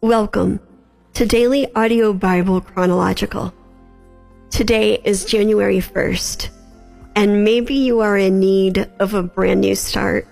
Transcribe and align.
Welcome 0.00 0.60
to 1.14 1.26
Daily 1.26 1.66
Audio 1.74 2.12
Bible 2.12 2.60
Chronological. 2.60 3.52
Today 4.48 5.00
is 5.02 5.24
January 5.24 5.80
1st, 5.80 6.50
and 7.16 7.42
maybe 7.42 7.74
you 7.74 7.98
are 7.98 8.16
in 8.16 8.38
need 8.38 8.88
of 9.00 9.14
a 9.14 9.24
brand 9.24 9.60
new 9.60 9.74
start. 9.74 10.28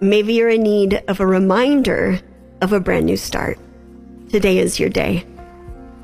Maybe 0.00 0.32
you're 0.32 0.48
in 0.48 0.62
need 0.62 1.04
of 1.06 1.20
a 1.20 1.26
reminder 1.26 2.18
of 2.62 2.72
a 2.72 2.80
brand 2.80 3.04
new 3.04 3.18
start. 3.18 3.58
Today 4.30 4.56
is 4.56 4.80
your 4.80 4.88
day. 4.88 5.26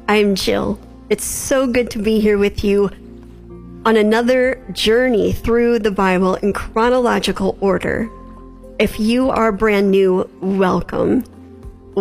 I'm 0.07 0.35
Jill. 0.35 0.79
It's 1.09 1.25
so 1.25 1.67
good 1.67 1.91
to 1.93 2.03
be 2.03 2.21
here 2.21 2.37
with 2.37 2.63
you 2.63 2.91
on 3.87 3.97
another 3.97 4.63
journey 4.73 5.33
through 5.33 5.79
the 5.79 5.91
Bible 5.91 6.35
in 6.35 6.53
chronological 6.53 7.57
order. 7.63 8.11
If 8.79 9.01
you 9.01 9.31
are 9.31 9.53
brand 9.53 9.91
new, 9.91 10.29
welcome. 10.43 11.25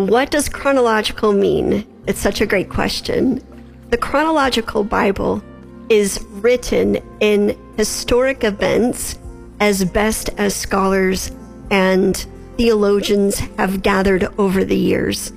What 0.06 0.30
does 0.30 0.48
chronological 0.48 1.32
mean? 1.32 1.86
It's 2.06 2.20
such 2.20 2.40
a 2.40 2.46
great 2.46 2.68
question. 2.68 3.40
The 3.90 3.98
chronological 3.98 4.84
Bible 4.84 5.42
is 5.88 6.24
written 6.30 6.98
in 7.20 7.58
historic 7.76 8.44
events 8.44 9.18
as 9.60 9.84
best 9.84 10.30
as 10.38 10.54
scholars 10.54 11.30
and 11.70 12.16
theologians 12.56 13.38
have 13.58 13.82
gathered 13.82 14.28
over 14.38 14.64
the 14.64 14.76
years. 14.76 15.32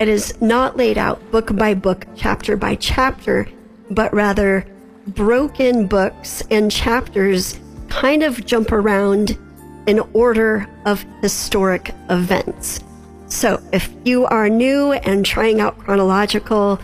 It 0.00 0.08
is 0.08 0.40
not 0.40 0.76
laid 0.76 0.98
out 0.98 1.30
book 1.30 1.54
by 1.56 1.74
book, 1.74 2.06
chapter 2.16 2.56
by 2.56 2.74
chapter, 2.76 3.48
but 3.90 4.12
rather 4.12 4.66
broken 5.06 5.86
books 5.86 6.42
and 6.50 6.70
chapters 6.70 7.58
kind 7.88 8.22
of 8.22 8.44
jump 8.44 8.72
around 8.72 9.38
in 9.86 10.00
order 10.12 10.68
of 10.84 11.04
historic 11.20 11.94
events. 12.10 12.80
So 13.26 13.62
if 13.72 13.90
you 14.04 14.26
are 14.26 14.48
new 14.48 14.92
and 14.92 15.24
trying 15.24 15.60
out 15.60 15.78
chronological, 15.78 16.78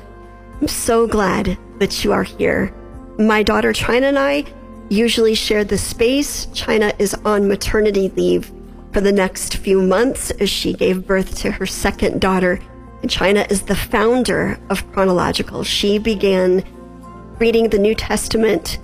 I'm 0.61 0.69
so 0.69 1.07
glad 1.07 1.59
that 1.79 2.05
you 2.05 2.13
are 2.13 2.23
here. 2.23 2.75
My 3.19 3.43
daughter 3.43 3.73
China 3.73 4.09
and 4.09 4.19
I 4.19 4.45
usually 4.89 5.35
share 5.35 5.65
the 5.65 5.79
space. 5.79 6.47
China 6.53 6.93
is 6.99 7.15
on 7.25 7.49
maternity 7.49 8.09
leave 8.17 8.51
for 8.93 9.01
the 9.01 9.13
next 9.13 9.57
few 9.57 9.81
months 9.81 10.31
as 10.33 10.51
she 10.51 10.73
gave 10.73 11.07
birth 11.07 11.37
to 11.39 11.51
her 11.51 11.67
second 11.67 12.21
daughter. 12.21 12.61
And 13.03 13.11
China 13.11 13.47
is 13.49 13.63
the 13.63 13.77
founder 13.77 14.59
of 14.69 14.91
chronological. 14.93 15.65
She 15.65 15.99
began 15.99 16.65
reading 17.39 17.71
the 17.71 17.79
New 17.79 17.95
Testament 17.95 18.79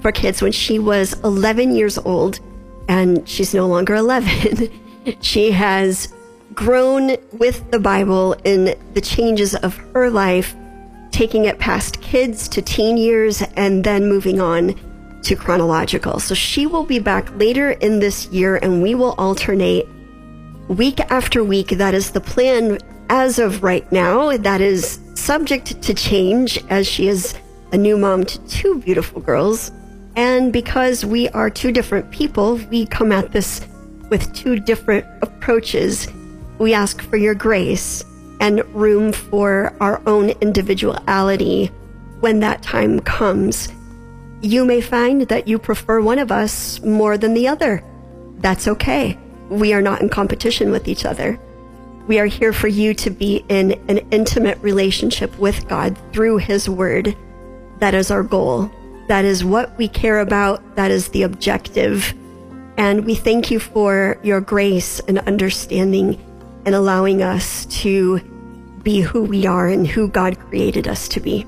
for 0.00 0.12
kids 0.12 0.40
when 0.40 0.52
she 0.52 0.78
was 0.78 1.12
11 1.24 1.74
years 1.74 1.98
old, 1.98 2.40
and 2.88 3.28
she's 3.28 3.52
no 3.52 3.66
longer 3.66 3.96
11. 3.96 4.70
she 5.20 5.50
has 5.50 6.14
grown 6.58 7.16
with 7.34 7.70
the 7.70 7.78
Bible 7.78 8.32
in 8.42 8.76
the 8.92 9.00
changes 9.00 9.54
of 9.54 9.76
her 9.94 10.10
life, 10.10 10.56
taking 11.12 11.44
it 11.44 11.56
past 11.60 12.02
kids 12.02 12.48
to 12.48 12.60
teen 12.60 12.96
years 12.96 13.42
and 13.54 13.84
then 13.84 14.08
moving 14.08 14.40
on 14.40 14.74
to 15.22 15.36
chronological. 15.36 16.18
So 16.18 16.34
she 16.34 16.66
will 16.66 16.82
be 16.82 16.98
back 16.98 17.32
later 17.36 17.70
in 17.70 18.00
this 18.00 18.26
year 18.32 18.56
and 18.56 18.82
we 18.82 18.96
will 18.96 19.14
alternate 19.18 19.86
week 20.66 20.98
after 21.12 21.44
week. 21.44 21.68
That 21.68 21.94
is 21.94 22.10
the 22.10 22.20
plan 22.20 22.78
as 23.08 23.38
of 23.38 23.62
right 23.62 23.90
now. 23.92 24.36
That 24.36 24.60
is 24.60 24.98
subject 25.14 25.80
to 25.82 25.94
change 25.94 26.58
as 26.70 26.88
she 26.88 27.06
is 27.06 27.36
a 27.70 27.76
new 27.76 27.96
mom 27.96 28.24
to 28.24 28.48
two 28.48 28.80
beautiful 28.80 29.20
girls. 29.20 29.70
And 30.16 30.52
because 30.52 31.06
we 31.06 31.28
are 31.28 31.50
two 31.50 31.70
different 31.70 32.10
people, 32.10 32.56
we 32.68 32.84
come 32.84 33.12
at 33.12 33.30
this 33.30 33.64
with 34.10 34.34
two 34.34 34.58
different 34.58 35.06
approaches 35.22 36.08
we 36.58 36.74
ask 36.74 37.00
for 37.02 37.16
your 37.16 37.34
grace 37.34 38.04
and 38.40 38.64
room 38.74 39.12
for 39.12 39.74
our 39.80 40.00
own 40.06 40.30
individuality 40.40 41.70
when 42.20 42.40
that 42.40 42.62
time 42.62 43.00
comes. 43.00 43.68
You 44.40 44.64
may 44.64 44.80
find 44.80 45.22
that 45.22 45.48
you 45.48 45.58
prefer 45.58 46.00
one 46.00 46.18
of 46.18 46.30
us 46.30 46.80
more 46.82 47.18
than 47.18 47.34
the 47.34 47.48
other. 47.48 47.82
That's 48.38 48.68
okay. 48.68 49.18
We 49.48 49.72
are 49.72 49.82
not 49.82 50.00
in 50.00 50.08
competition 50.08 50.70
with 50.70 50.86
each 50.88 51.04
other. 51.04 51.38
We 52.06 52.18
are 52.18 52.26
here 52.26 52.52
for 52.52 52.68
you 52.68 52.94
to 52.94 53.10
be 53.10 53.44
in 53.48 53.72
an 53.88 53.98
intimate 54.10 54.58
relationship 54.62 55.36
with 55.38 55.68
God 55.68 55.98
through 56.12 56.38
His 56.38 56.68
Word. 56.68 57.16
That 57.80 57.94
is 57.94 58.10
our 58.10 58.22
goal. 58.22 58.70
That 59.08 59.24
is 59.24 59.44
what 59.44 59.76
we 59.76 59.88
care 59.88 60.20
about. 60.20 60.76
That 60.76 60.90
is 60.90 61.08
the 61.08 61.22
objective. 61.22 62.14
And 62.76 63.04
we 63.04 63.14
thank 63.14 63.50
you 63.50 63.58
for 63.58 64.18
your 64.22 64.40
grace 64.40 65.00
and 65.00 65.18
understanding 65.20 66.24
and 66.64 66.74
allowing 66.74 67.22
us 67.22 67.66
to 67.66 68.20
be 68.82 69.00
who 69.00 69.22
we 69.22 69.46
are 69.46 69.68
and 69.68 69.86
who 69.86 70.08
God 70.08 70.38
created 70.38 70.88
us 70.88 71.08
to 71.08 71.20
be. 71.20 71.46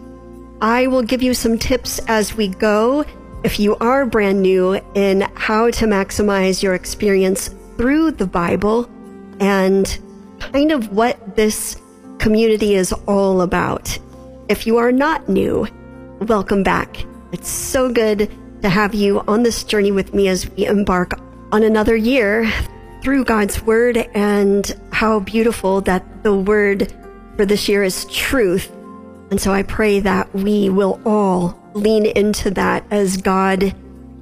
I 0.61 0.87
will 0.87 1.03
give 1.03 1.23
you 1.23 1.33
some 1.33 1.59
tips 1.59 1.99
as 2.07 2.37
we 2.37 2.49
go 2.49 3.05
if 3.45 3.59
you 3.59 3.77
are 3.77 4.05
brand 4.05 4.43
new 4.43 4.75
in 4.95 5.23
how 5.35 5.71
to 5.71 5.87
maximize 5.87 6.63
your 6.63 6.75
experience 6.75 7.49
through 7.77 8.11
the 8.13 8.27
Bible 8.27 8.91
and 9.41 9.99
kind 10.39 10.71
of 10.71 10.93
what 10.93 11.37
this 11.37 11.81
community 12.19 12.75
is 12.75 12.93
all 13.07 13.41
about. 13.41 13.99
If 14.49 14.67
you 14.67 14.77
are 14.77 14.93
not 14.93 15.29
new, 15.29 15.67
welcome 16.21 16.63
back. 16.63 16.97
It's 17.33 17.49
so 17.49 17.91
good 17.91 18.31
to 18.61 18.69
have 18.69 18.95
you 18.95 19.21
on 19.21 19.43
this 19.43 19.65
journey 19.65 19.93
with 19.93 20.13
me 20.13 20.29
as 20.29 20.49
we 20.51 20.67
embark 20.67 21.19
on 21.53 21.63
another 21.63 21.97
year 21.97 22.51
through 23.03 23.25
God's 23.25 23.63
word 23.63 23.97
and 24.15 24.79
how 24.93 25.21
beautiful 25.21 25.81
that 25.83 26.23
the 26.23 26.35
word 26.35 26.93
for 27.37 27.47
this 27.47 27.69
year 27.69 27.83
is 27.83 28.05
truth. 28.07 28.71
And 29.31 29.41
so 29.41 29.53
I 29.53 29.63
pray 29.63 30.01
that 30.01 30.33
we 30.35 30.69
will 30.69 31.01
all 31.05 31.59
lean 31.75 32.07
into 32.07 32.51
that 32.53 32.85
as 32.91 33.17
God 33.17 33.75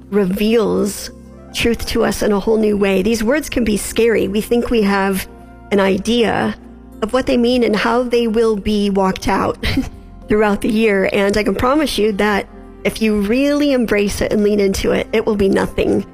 reveals 0.09 1.09
truth 1.53 1.85
to 1.87 2.03
us 2.03 2.21
in 2.21 2.31
a 2.31 2.39
whole 2.39 2.57
new 2.57 2.77
way. 2.77 3.01
These 3.01 3.23
words 3.23 3.49
can 3.49 3.63
be 3.63 3.77
scary. 3.77 4.27
We 4.27 4.41
think 4.41 4.69
we 4.69 4.83
have 4.83 5.27
an 5.71 5.79
idea 5.79 6.55
of 7.01 7.13
what 7.13 7.25
they 7.25 7.37
mean 7.37 7.63
and 7.63 7.75
how 7.75 8.03
they 8.03 8.27
will 8.27 8.55
be 8.55 8.89
walked 8.89 9.27
out 9.27 9.57
throughout 10.27 10.61
the 10.61 10.69
year. 10.69 11.09
And 11.11 11.35
I 11.37 11.43
can 11.43 11.55
promise 11.55 11.97
you 11.97 12.11
that 12.13 12.47
if 12.83 13.01
you 13.01 13.21
really 13.21 13.73
embrace 13.73 14.21
it 14.21 14.31
and 14.31 14.43
lean 14.43 14.59
into 14.59 14.91
it, 14.91 15.07
it 15.11 15.25
will 15.25 15.35
be 15.35 15.49
nothing, 15.49 16.05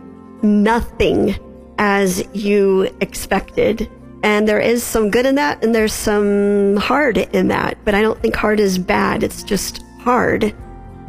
nothing 0.41 1.35
as 1.77 2.23
you 2.33 2.83
expected. 3.01 3.89
And 4.23 4.47
there 4.47 4.59
is 4.59 4.83
some 4.83 5.11
good 5.11 5.25
in 5.25 5.35
that, 5.35 5.63
and 5.63 5.75
there's 5.75 5.93
some 5.93 6.77
hard 6.77 7.17
in 7.17 7.47
that. 7.49 7.77
But 7.85 7.93
I 7.93 8.01
don't 8.01 8.19
think 8.21 8.35
hard 8.35 8.59
is 8.59 8.77
bad, 8.77 9.23
it's 9.23 9.43
just 9.43 9.83
hard. 9.99 10.55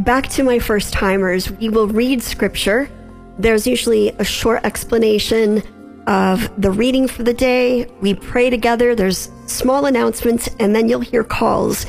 Back 0.00 0.28
to 0.30 0.42
my 0.42 0.58
first 0.58 0.92
timers, 0.92 1.50
we 1.50 1.70
will 1.70 1.88
read 1.88 2.22
scripture. 2.22 2.90
There's 3.38 3.66
usually 3.66 4.10
a 4.10 4.24
short 4.24 4.64
explanation 4.64 5.62
of 6.06 6.50
the 6.60 6.70
reading 6.70 7.08
for 7.08 7.22
the 7.22 7.34
day. 7.34 7.86
We 8.00 8.14
pray 8.14 8.50
together. 8.50 8.94
There's 8.94 9.30
small 9.46 9.86
announcements, 9.86 10.48
and 10.60 10.76
then 10.76 10.88
you'll 10.88 11.00
hear 11.00 11.24
calls. 11.24 11.86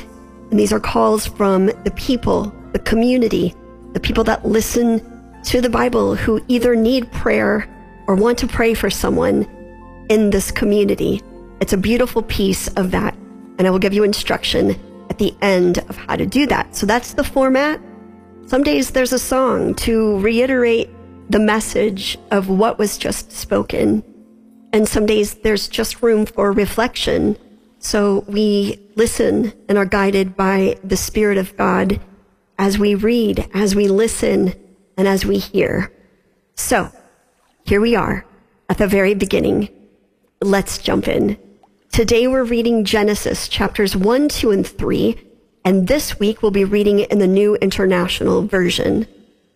And 0.50 0.58
these 0.58 0.72
are 0.72 0.80
calls 0.80 1.26
from 1.26 1.66
the 1.66 1.92
people, 1.96 2.52
the 2.72 2.78
community, 2.78 3.54
the 3.92 4.00
people 4.00 4.24
that 4.24 4.46
listen 4.46 5.02
to 5.44 5.60
the 5.60 5.70
Bible 5.70 6.14
who 6.14 6.42
either 6.48 6.74
need 6.74 7.12
prayer 7.12 7.68
or 8.08 8.16
want 8.16 8.38
to 8.38 8.48
pray 8.48 8.74
for 8.74 8.90
someone 8.90 9.46
in 10.08 10.30
this 10.30 10.50
community. 10.50 11.22
It's 11.60 11.74
a 11.74 11.76
beautiful 11.76 12.22
piece 12.22 12.66
of 12.68 12.90
that. 12.90 13.14
And 13.58 13.66
I 13.66 13.70
will 13.70 13.78
give 13.78 13.92
you 13.92 14.02
instruction 14.02 14.70
at 15.10 15.18
the 15.18 15.36
end 15.42 15.78
of 15.90 15.96
how 15.96 16.16
to 16.16 16.26
do 16.26 16.46
that. 16.46 16.74
So 16.74 16.86
that's 16.86 17.12
the 17.12 17.22
format. 17.22 17.80
Some 18.46 18.62
days 18.62 18.90
there's 18.92 19.12
a 19.12 19.18
song 19.18 19.74
to 19.74 20.18
reiterate 20.20 20.88
the 21.28 21.38
message 21.38 22.16
of 22.30 22.48
what 22.48 22.78
was 22.78 22.96
just 22.96 23.30
spoken. 23.30 24.02
And 24.72 24.88
some 24.88 25.04
days 25.04 25.34
there's 25.34 25.68
just 25.68 26.02
room 26.02 26.24
for 26.24 26.50
reflection. 26.52 27.36
So 27.78 28.24
we 28.26 28.80
listen 28.96 29.52
and 29.68 29.76
are 29.76 29.84
guided 29.84 30.34
by 30.34 30.78
the 30.82 30.96
Spirit 30.96 31.36
of 31.36 31.56
God 31.58 32.00
as 32.58 32.78
we 32.78 32.94
read, 32.94 33.50
as 33.52 33.76
we 33.76 33.86
listen, 33.88 34.54
and 34.96 35.06
as 35.06 35.26
we 35.26 35.38
hear. 35.38 35.92
So 36.54 36.90
here 37.68 37.82
we 37.82 37.94
are 37.94 38.24
at 38.70 38.78
the 38.78 38.86
very 38.86 39.12
beginning. 39.12 39.68
Let's 40.40 40.78
jump 40.78 41.06
in. 41.06 41.36
Today 41.92 42.26
we're 42.26 42.42
reading 42.42 42.82
Genesis 42.82 43.46
chapters 43.46 43.94
1, 43.94 44.30
2, 44.30 44.50
and 44.52 44.66
3, 44.66 45.20
and 45.66 45.86
this 45.86 46.18
week 46.18 46.40
we'll 46.40 46.50
be 46.50 46.64
reading 46.64 47.00
it 47.00 47.10
in 47.10 47.18
the 47.18 47.26
New 47.26 47.56
International 47.56 48.40
Version. 48.46 49.06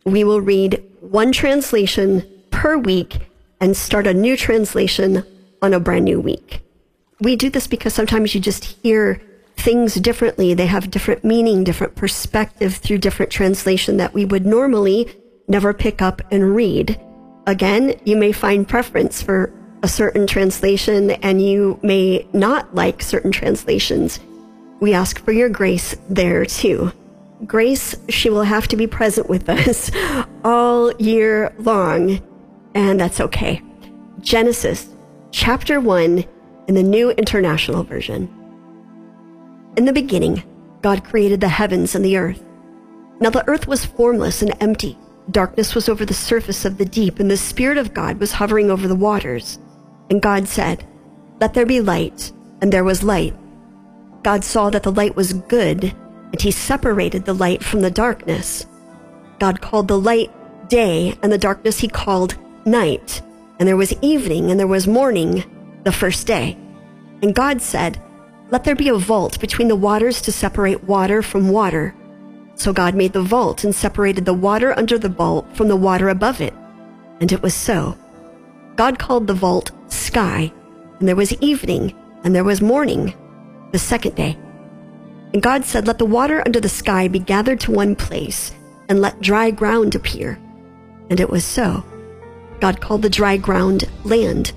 We 0.04 0.24
will 0.24 0.42
read 0.42 0.84
one 1.00 1.32
translation 1.32 2.28
per 2.50 2.76
week 2.76 3.16
and 3.62 3.74
start 3.74 4.06
a 4.06 4.12
new 4.12 4.36
translation 4.36 5.24
on 5.62 5.72
a 5.72 5.80
brand 5.80 6.04
new 6.04 6.20
week. 6.20 6.60
We 7.18 7.34
do 7.34 7.48
this 7.48 7.66
because 7.66 7.94
sometimes 7.94 8.34
you 8.34 8.42
just 8.42 8.64
hear 8.82 9.22
things 9.56 9.94
differently. 9.94 10.52
They 10.52 10.66
have 10.66 10.90
different 10.90 11.24
meaning, 11.24 11.64
different 11.64 11.94
perspective 11.94 12.74
through 12.74 12.98
different 12.98 13.32
translation 13.32 13.96
that 13.96 14.12
we 14.12 14.26
would 14.26 14.44
normally 14.44 15.10
never 15.48 15.72
pick 15.72 16.02
up 16.02 16.20
and 16.30 16.54
read. 16.54 17.00
Again, 17.46 17.98
you 18.04 18.16
may 18.16 18.32
find 18.32 18.68
preference 18.68 19.20
for 19.20 19.52
a 19.82 19.88
certain 19.88 20.26
translation 20.26 21.10
and 21.10 21.42
you 21.42 21.78
may 21.82 22.26
not 22.32 22.74
like 22.74 23.02
certain 23.02 23.32
translations. 23.32 24.20
we 24.80 24.94
ask 24.94 25.24
for 25.24 25.32
your 25.32 25.48
grace 25.48 25.96
there 26.08 26.44
too. 26.44 26.92
Grace, 27.46 27.96
she 28.08 28.30
will 28.30 28.44
have 28.44 28.68
to 28.68 28.76
be 28.76 28.86
present 28.86 29.28
with 29.28 29.48
us 29.48 29.90
all 30.44 30.92
year 30.98 31.52
long, 31.58 32.20
and 32.74 33.00
that's 33.00 33.20
okay. 33.20 33.60
Genesis 34.20 34.88
chapter 35.32 35.80
1 35.80 36.24
in 36.68 36.74
the 36.74 36.82
New 36.82 37.10
International 37.10 37.82
Version. 37.82 38.28
In 39.76 39.84
the 39.84 39.92
beginning, 39.92 40.42
God 40.82 41.04
created 41.04 41.40
the 41.40 41.48
heavens 41.48 41.94
and 41.94 42.04
the 42.04 42.16
earth. 42.16 42.42
Now 43.20 43.30
the 43.30 43.48
earth 43.48 43.66
was 43.66 43.84
formless 43.84 44.42
and 44.42 44.54
empty. 44.60 44.98
Darkness 45.30 45.74
was 45.74 45.88
over 45.88 46.04
the 46.04 46.14
surface 46.14 46.64
of 46.64 46.78
the 46.78 46.84
deep, 46.84 47.20
and 47.20 47.30
the 47.30 47.36
Spirit 47.36 47.78
of 47.78 47.94
God 47.94 48.18
was 48.18 48.32
hovering 48.32 48.70
over 48.70 48.88
the 48.88 48.94
waters. 48.94 49.58
And 50.10 50.20
God 50.20 50.48
said, 50.48 50.84
Let 51.40 51.54
there 51.54 51.66
be 51.66 51.80
light, 51.80 52.32
and 52.60 52.72
there 52.72 52.84
was 52.84 53.02
light. 53.02 53.34
God 54.22 54.44
saw 54.44 54.70
that 54.70 54.82
the 54.82 54.92
light 54.92 55.16
was 55.16 55.32
good, 55.32 55.84
and 55.84 56.40
he 56.40 56.50
separated 56.50 57.24
the 57.24 57.34
light 57.34 57.62
from 57.62 57.80
the 57.80 57.90
darkness. 57.90 58.66
God 59.38 59.60
called 59.60 59.88
the 59.88 59.98
light 59.98 60.30
day, 60.68 61.16
and 61.22 61.32
the 61.32 61.38
darkness 61.38 61.78
he 61.78 61.88
called 61.88 62.36
night. 62.66 63.22
And 63.58 63.68
there 63.68 63.76
was 63.76 63.94
evening, 64.02 64.50
and 64.50 64.58
there 64.58 64.66
was 64.66 64.86
morning, 64.88 65.44
the 65.84 65.92
first 65.92 66.26
day. 66.26 66.56
And 67.22 67.34
God 67.34 67.62
said, 67.62 68.02
Let 68.50 68.64
there 68.64 68.74
be 68.74 68.88
a 68.88 68.96
vault 68.96 69.40
between 69.40 69.68
the 69.68 69.76
waters 69.76 70.20
to 70.22 70.32
separate 70.32 70.84
water 70.84 71.22
from 71.22 71.50
water. 71.50 71.94
So 72.54 72.72
God 72.72 72.94
made 72.94 73.12
the 73.12 73.22
vault 73.22 73.64
and 73.64 73.74
separated 73.74 74.24
the 74.24 74.34
water 74.34 74.76
under 74.78 74.98
the 74.98 75.08
vault 75.08 75.46
from 75.54 75.68
the 75.68 75.76
water 75.76 76.08
above 76.08 76.40
it. 76.40 76.54
And 77.20 77.32
it 77.32 77.42
was 77.42 77.54
so. 77.54 77.96
God 78.76 78.98
called 78.98 79.26
the 79.26 79.34
vault 79.34 79.70
sky, 79.88 80.52
and 80.98 81.08
there 81.08 81.16
was 81.16 81.32
evening, 81.34 81.94
and 82.24 82.34
there 82.34 82.44
was 82.44 82.60
morning, 82.60 83.14
the 83.72 83.78
second 83.78 84.14
day. 84.14 84.38
And 85.32 85.42
God 85.42 85.64
said, 85.64 85.86
Let 85.86 85.98
the 85.98 86.04
water 86.04 86.42
under 86.44 86.60
the 86.60 86.68
sky 86.68 87.08
be 87.08 87.18
gathered 87.18 87.60
to 87.60 87.72
one 87.72 87.96
place, 87.96 88.52
and 88.88 89.00
let 89.00 89.20
dry 89.20 89.50
ground 89.50 89.94
appear. 89.94 90.38
And 91.10 91.20
it 91.20 91.30
was 91.30 91.44
so. 91.44 91.84
God 92.60 92.80
called 92.80 93.02
the 93.02 93.10
dry 93.10 93.36
ground 93.36 93.88
land, 94.04 94.52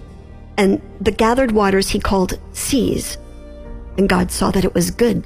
and 0.57 0.81
the 1.01 1.11
gathered 1.11 1.51
waters 1.51 1.89
he 1.89 1.99
called 1.99 2.39
seas. 2.53 3.17
And 3.97 4.09
God 4.09 4.31
saw 4.31 4.51
that 4.51 4.65
it 4.65 4.73
was 4.73 4.91
good. 4.91 5.25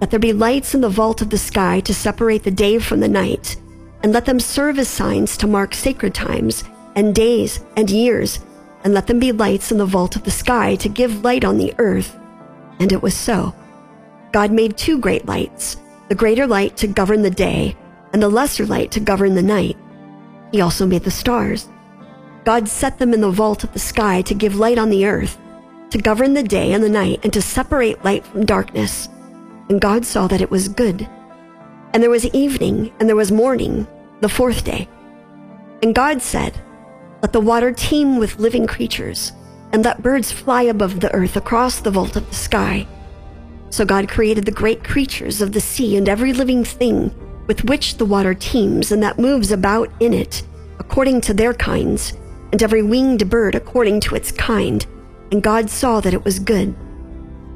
Let 0.00 0.10
there 0.10 0.18
be 0.18 0.32
lights 0.32 0.74
in 0.74 0.80
the 0.80 0.88
vault 0.88 1.20
of 1.20 1.28
the 1.28 1.36
sky 1.36 1.80
to 1.80 1.92
separate 1.92 2.42
the 2.42 2.50
day 2.50 2.78
from 2.78 3.00
the 3.00 3.08
night, 3.08 3.56
and 4.02 4.12
let 4.12 4.24
them 4.24 4.40
serve 4.40 4.78
as 4.78 4.88
signs 4.88 5.36
to 5.36 5.46
mark 5.46 5.74
sacred 5.74 6.14
times, 6.14 6.64
and 6.96 7.14
days, 7.14 7.60
and 7.76 7.90
years, 7.90 8.40
and 8.82 8.94
let 8.94 9.06
them 9.06 9.18
be 9.18 9.30
lights 9.30 9.70
in 9.70 9.76
the 9.76 9.84
vault 9.84 10.16
of 10.16 10.24
the 10.24 10.30
sky 10.30 10.74
to 10.76 10.88
give 10.88 11.22
light 11.22 11.44
on 11.44 11.58
the 11.58 11.74
earth. 11.78 12.16
And 12.78 12.92
it 12.92 13.02
was 13.02 13.14
so. 13.14 13.54
God 14.32 14.50
made 14.50 14.78
two 14.78 14.98
great 14.98 15.26
lights, 15.26 15.76
the 16.08 16.14
greater 16.14 16.46
light 16.46 16.78
to 16.78 16.86
govern 16.86 17.20
the 17.20 17.30
day, 17.30 17.76
and 18.14 18.22
the 18.22 18.28
lesser 18.28 18.64
light 18.64 18.90
to 18.92 19.00
govern 19.00 19.34
the 19.34 19.42
night. 19.42 19.76
He 20.50 20.62
also 20.62 20.86
made 20.86 21.02
the 21.04 21.10
stars. 21.10 21.68
God 22.44 22.68
set 22.68 22.98
them 22.98 23.12
in 23.12 23.20
the 23.20 23.30
vault 23.30 23.64
of 23.64 23.72
the 23.74 23.78
sky 23.78 24.22
to 24.22 24.34
give 24.34 24.56
light 24.56 24.78
on 24.78 24.88
the 24.88 25.04
earth, 25.04 25.38
to 25.90 25.98
govern 25.98 26.32
the 26.32 26.42
day 26.42 26.72
and 26.72 26.82
the 26.82 26.88
night, 26.88 27.20
and 27.22 27.32
to 27.34 27.42
separate 27.42 28.02
light 28.02 28.24
from 28.24 28.46
darkness. 28.46 29.10
And 29.70 29.80
God 29.80 30.04
saw 30.04 30.26
that 30.26 30.40
it 30.42 30.50
was 30.50 30.68
good. 30.68 31.08
And 31.94 32.02
there 32.02 32.10
was 32.10 32.26
evening, 32.26 32.92
and 32.98 33.08
there 33.08 33.16
was 33.16 33.30
morning, 33.30 33.86
the 34.20 34.28
fourth 34.28 34.64
day. 34.64 34.88
And 35.80 35.94
God 35.94 36.20
said, 36.20 36.60
Let 37.22 37.32
the 37.32 37.40
water 37.40 37.72
teem 37.72 38.18
with 38.18 38.40
living 38.40 38.66
creatures, 38.66 39.32
and 39.72 39.84
let 39.84 40.02
birds 40.02 40.32
fly 40.32 40.62
above 40.62 40.98
the 40.98 41.14
earth 41.14 41.36
across 41.36 41.78
the 41.78 41.92
vault 41.92 42.16
of 42.16 42.28
the 42.28 42.34
sky. 42.34 42.86
So 43.70 43.84
God 43.84 44.08
created 44.08 44.44
the 44.44 44.50
great 44.50 44.82
creatures 44.82 45.40
of 45.40 45.52
the 45.52 45.60
sea 45.60 45.96
and 45.96 46.08
every 46.08 46.32
living 46.32 46.64
thing 46.64 47.14
with 47.46 47.64
which 47.64 47.96
the 47.96 48.04
water 48.04 48.34
teems 48.34 48.90
and 48.90 49.00
that 49.04 49.20
moves 49.20 49.52
about 49.52 49.88
in 50.00 50.12
it, 50.12 50.42
according 50.80 51.20
to 51.22 51.34
their 51.34 51.54
kinds, 51.54 52.14
and 52.50 52.60
every 52.60 52.82
winged 52.82 53.30
bird 53.30 53.54
according 53.54 54.00
to 54.00 54.16
its 54.16 54.32
kind. 54.32 54.84
And 55.30 55.44
God 55.44 55.70
saw 55.70 56.00
that 56.00 56.14
it 56.14 56.24
was 56.24 56.40
good. 56.40 56.74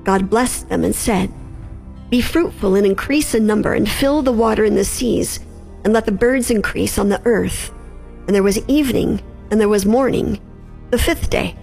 God 0.05 0.31
blessed 0.31 0.69
them 0.69 0.85
and 0.85 0.95
said, 0.95 1.33
Be 2.15 2.21
fruitful 2.21 2.77
and 2.77 2.87
increase 2.87 3.35
in 3.35 3.45
number, 3.45 3.75
and 3.75 3.91
fill 3.91 4.23
the 4.23 4.31
water 4.31 4.65
in 4.65 4.77
the 4.77 4.85
seas, 4.85 5.41
and 5.83 5.93
let 5.93 6.07
the 6.07 6.13
birds 6.13 6.49
increase 6.49 6.97
on 6.97 7.09
the 7.09 7.21
earth. 7.25 7.73
And 8.29 8.37
there 8.37 8.45
was 8.45 8.65
evening, 8.69 9.21
and 9.51 9.61
there 9.61 9.69
was 9.69 9.85
morning, 9.85 10.41
the 10.91 10.99
fifth 10.99 11.29
day. 11.29 11.57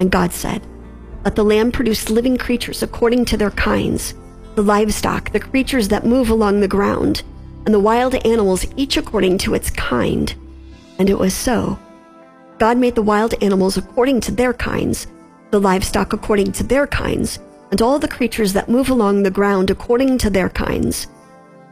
And 0.00 0.10
God 0.10 0.32
said, 0.32 0.66
let 1.24 1.36
the 1.36 1.44
land 1.44 1.74
produce 1.74 2.10
living 2.10 2.36
creatures 2.36 2.82
according 2.82 3.24
to 3.26 3.36
their 3.36 3.52
kinds, 3.52 4.14
the 4.56 4.64
livestock, 4.64 5.30
the 5.30 5.38
creatures 5.38 5.86
that 5.90 6.04
move 6.04 6.28
along 6.28 6.58
the 6.58 6.66
ground, 6.66 7.22
and 7.64 7.72
the 7.72 7.78
wild 7.78 8.16
animals, 8.26 8.66
each 8.74 8.96
according 8.96 9.38
to 9.38 9.54
its 9.54 9.70
kind. 9.70 10.34
And 10.98 11.08
it 11.08 11.20
was 11.20 11.34
so. 11.34 11.78
God 12.58 12.78
made 12.78 12.96
the 12.96 13.02
wild 13.02 13.40
animals 13.40 13.76
according 13.76 14.22
to 14.22 14.32
their 14.32 14.54
kinds, 14.54 15.06
the 15.52 15.60
livestock 15.60 16.12
according 16.12 16.50
to 16.50 16.64
their 16.64 16.88
kinds, 16.88 17.38
and 17.72 17.82
all 17.82 17.98
the 17.98 18.06
creatures 18.06 18.52
that 18.52 18.68
move 18.68 18.88
along 18.88 19.24
the 19.24 19.30
ground 19.30 19.70
according 19.70 20.18
to 20.18 20.30
their 20.30 20.48
kinds. 20.48 21.08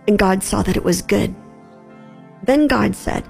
And 0.08 0.18
God 0.18 0.42
saw 0.42 0.62
that 0.62 0.76
it 0.76 0.82
was 0.82 1.02
good. 1.02 1.32
Then 2.42 2.66
God 2.66 2.96
said, 2.96 3.22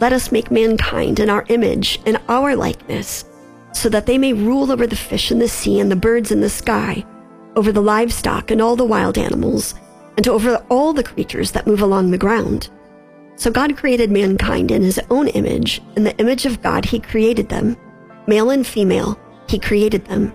Let 0.00 0.12
us 0.12 0.30
make 0.30 0.50
mankind 0.50 1.20
in 1.20 1.30
our 1.30 1.46
image, 1.48 1.98
in 2.04 2.18
our 2.28 2.54
likeness 2.54 3.24
so 3.72 3.88
that 3.88 4.06
they 4.06 4.18
may 4.18 4.32
rule 4.32 4.70
over 4.72 4.86
the 4.86 4.96
fish 4.96 5.30
in 5.30 5.38
the 5.38 5.48
sea 5.48 5.80
and 5.80 5.90
the 5.90 5.96
birds 5.96 6.30
in 6.30 6.40
the 6.40 6.50
sky, 6.50 7.04
over 7.56 7.72
the 7.72 7.80
livestock 7.80 8.50
and 8.50 8.60
all 8.60 8.76
the 8.76 8.84
wild 8.84 9.16
animals, 9.16 9.74
and 10.16 10.26
over 10.28 10.56
all 10.68 10.92
the 10.92 11.04
creatures 11.04 11.52
that 11.52 11.66
move 11.66 11.80
along 11.80 12.10
the 12.10 12.18
ground. 12.18 12.68
So 13.36 13.50
God 13.50 13.76
created 13.76 14.10
mankind 14.10 14.70
in 14.70 14.82
his 14.82 15.00
own 15.10 15.28
image. 15.28 15.80
In 15.96 16.04
the 16.04 16.16
image 16.18 16.44
of 16.44 16.62
God, 16.62 16.84
he 16.84 16.98
created 16.98 17.48
them. 17.48 17.76
Male 18.26 18.50
and 18.50 18.66
female, 18.66 19.18
he 19.48 19.58
created 19.58 20.04
them. 20.04 20.34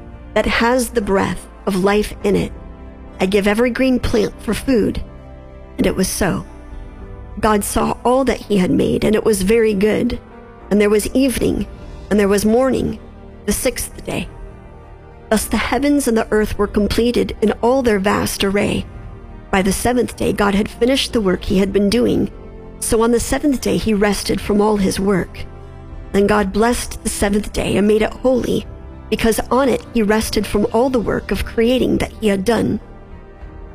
that 0.33 0.45
has 0.45 0.89
the 0.89 1.01
breath 1.01 1.47
of 1.65 1.83
life 1.83 2.13
in 2.23 2.35
it, 2.35 2.51
I 3.19 3.25
give 3.25 3.47
every 3.47 3.69
green 3.69 3.99
plant 3.99 4.39
for 4.41 4.53
food. 4.53 5.03
And 5.77 5.85
it 5.85 5.95
was 5.95 6.07
so. 6.07 6.45
God 7.39 7.63
saw 7.63 7.97
all 8.03 8.25
that 8.25 8.39
he 8.39 8.57
had 8.57 8.71
made, 8.71 9.03
and 9.03 9.15
it 9.15 9.23
was 9.23 9.41
very 9.41 9.73
good. 9.73 10.19
And 10.69 10.79
there 10.79 10.89
was 10.89 11.13
evening, 11.13 11.67
and 12.09 12.19
there 12.19 12.27
was 12.27 12.45
morning 12.45 12.99
the 13.45 13.53
sixth 13.53 14.05
day. 14.05 14.27
Thus 15.29 15.45
the 15.45 15.57
heavens 15.57 16.07
and 16.07 16.17
the 16.17 16.27
earth 16.31 16.57
were 16.57 16.67
completed 16.67 17.37
in 17.41 17.53
all 17.61 17.81
their 17.81 17.99
vast 17.99 18.43
array. 18.43 18.85
By 19.49 19.61
the 19.61 19.71
seventh 19.71 20.17
day, 20.17 20.33
God 20.33 20.55
had 20.55 20.69
finished 20.69 21.13
the 21.13 21.21
work 21.21 21.43
he 21.43 21.57
had 21.57 21.71
been 21.71 21.89
doing. 21.89 22.31
So 22.79 23.01
on 23.01 23.11
the 23.11 23.19
seventh 23.19 23.61
day, 23.61 23.77
he 23.77 23.93
rested 23.93 24.41
from 24.41 24.61
all 24.61 24.77
his 24.77 24.99
work. 24.99 25.45
Then 26.11 26.27
God 26.27 26.51
blessed 26.51 27.03
the 27.03 27.09
seventh 27.09 27.53
day 27.53 27.77
and 27.77 27.87
made 27.87 28.01
it 28.01 28.11
holy, 28.11 28.65
because 29.11 29.41
on 29.51 29.69
it 29.69 29.85
he 29.93 30.01
rested 30.01 30.47
from 30.47 30.65
all 30.73 30.89
the 30.89 30.99
work 30.99 31.29
of 31.29 31.45
creating 31.45 31.97
that 31.97 32.13
he 32.13 32.29
had 32.29 32.45
done. 32.45 32.79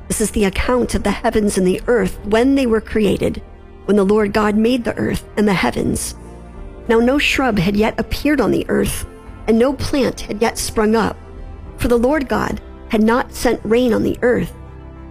This 0.08 0.20
is 0.20 0.30
the 0.30 0.46
account 0.46 0.94
of 0.94 1.02
the 1.02 1.10
heavens 1.10 1.58
and 1.58 1.66
the 1.66 1.82
earth 1.86 2.18
when 2.24 2.54
they 2.54 2.66
were 2.66 2.80
created, 2.80 3.42
when 3.84 3.96
the 3.96 4.04
Lord 4.04 4.32
God 4.32 4.56
made 4.56 4.82
the 4.82 4.96
earth 4.96 5.28
and 5.36 5.46
the 5.46 5.52
heavens. 5.52 6.16
Now 6.88 7.00
no 7.00 7.18
shrub 7.18 7.58
had 7.58 7.76
yet 7.76 8.00
appeared 8.00 8.40
on 8.40 8.50
the 8.50 8.64
earth 8.70 9.06
and 9.46 9.58
no 9.58 9.74
plant 9.74 10.22
had 10.22 10.40
yet 10.40 10.56
sprung 10.56 10.96
up, 10.96 11.18
for 11.76 11.88
the 11.88 11.98
Lord 11.98 12.28
God 12.28 12.60
had 12.88 13.02
not 13.02 13.34
sent 13.34 13.60
rain 13.62 13.92
on 13.92 14.02
the 14.02 14.18
earth, 14.22 14.54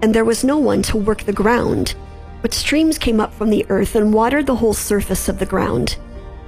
and 0.01 0.13
there 0.13 0.25
was 0.25 0.43
no 0.43 0.57
one 0.57 0.81
to 0.83 0.97
work 0.97 1.23
the 1.23 1.33
ground. 1.33 1.93
But 2.41 2.53
streams 2.53 2.97
came 2.97 3.19
up 3.19 3.33
from 3.33 3.51
the 3.51 3.65
earth 3.69 3.95
and 3.95 4.13
watered 4.13 4.47
the 4.47 4.55
whole 4.55 4.73
surface 4.73 5.29
of 5.29 5.37
the 5.37 5.45
ground. 5.45 5.97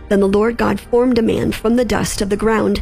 Then 0.09 0.19
the 0.19 0.27
Lord 0.27 0.57
God 0.57 0.79
formed 0.79 1.19
a 1.19 1.21
man 1.21 1.51
from 1.51 1.75
the 1.75 1.85
dust 1.85 2.21
of 2.21 2.29
the 2.29 2.37
ground 2.37 2.81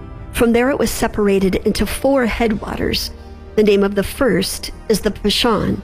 From 0.33 0.53
there 0.53 0.69
it 0.69 0.79
was 0.79 0.91
separated 0.91 1.55
into 1.55 1.85
four 1.85 2.25
headwaters. 2.25 3.11
The 3.55 3.63
name 3.63 3.83
of 3.83 3.95
the 3.95 4.03
first 4.03 4.71
is 4.89 5.01
the 5.01 5.11
Pishon. 5.11 5.81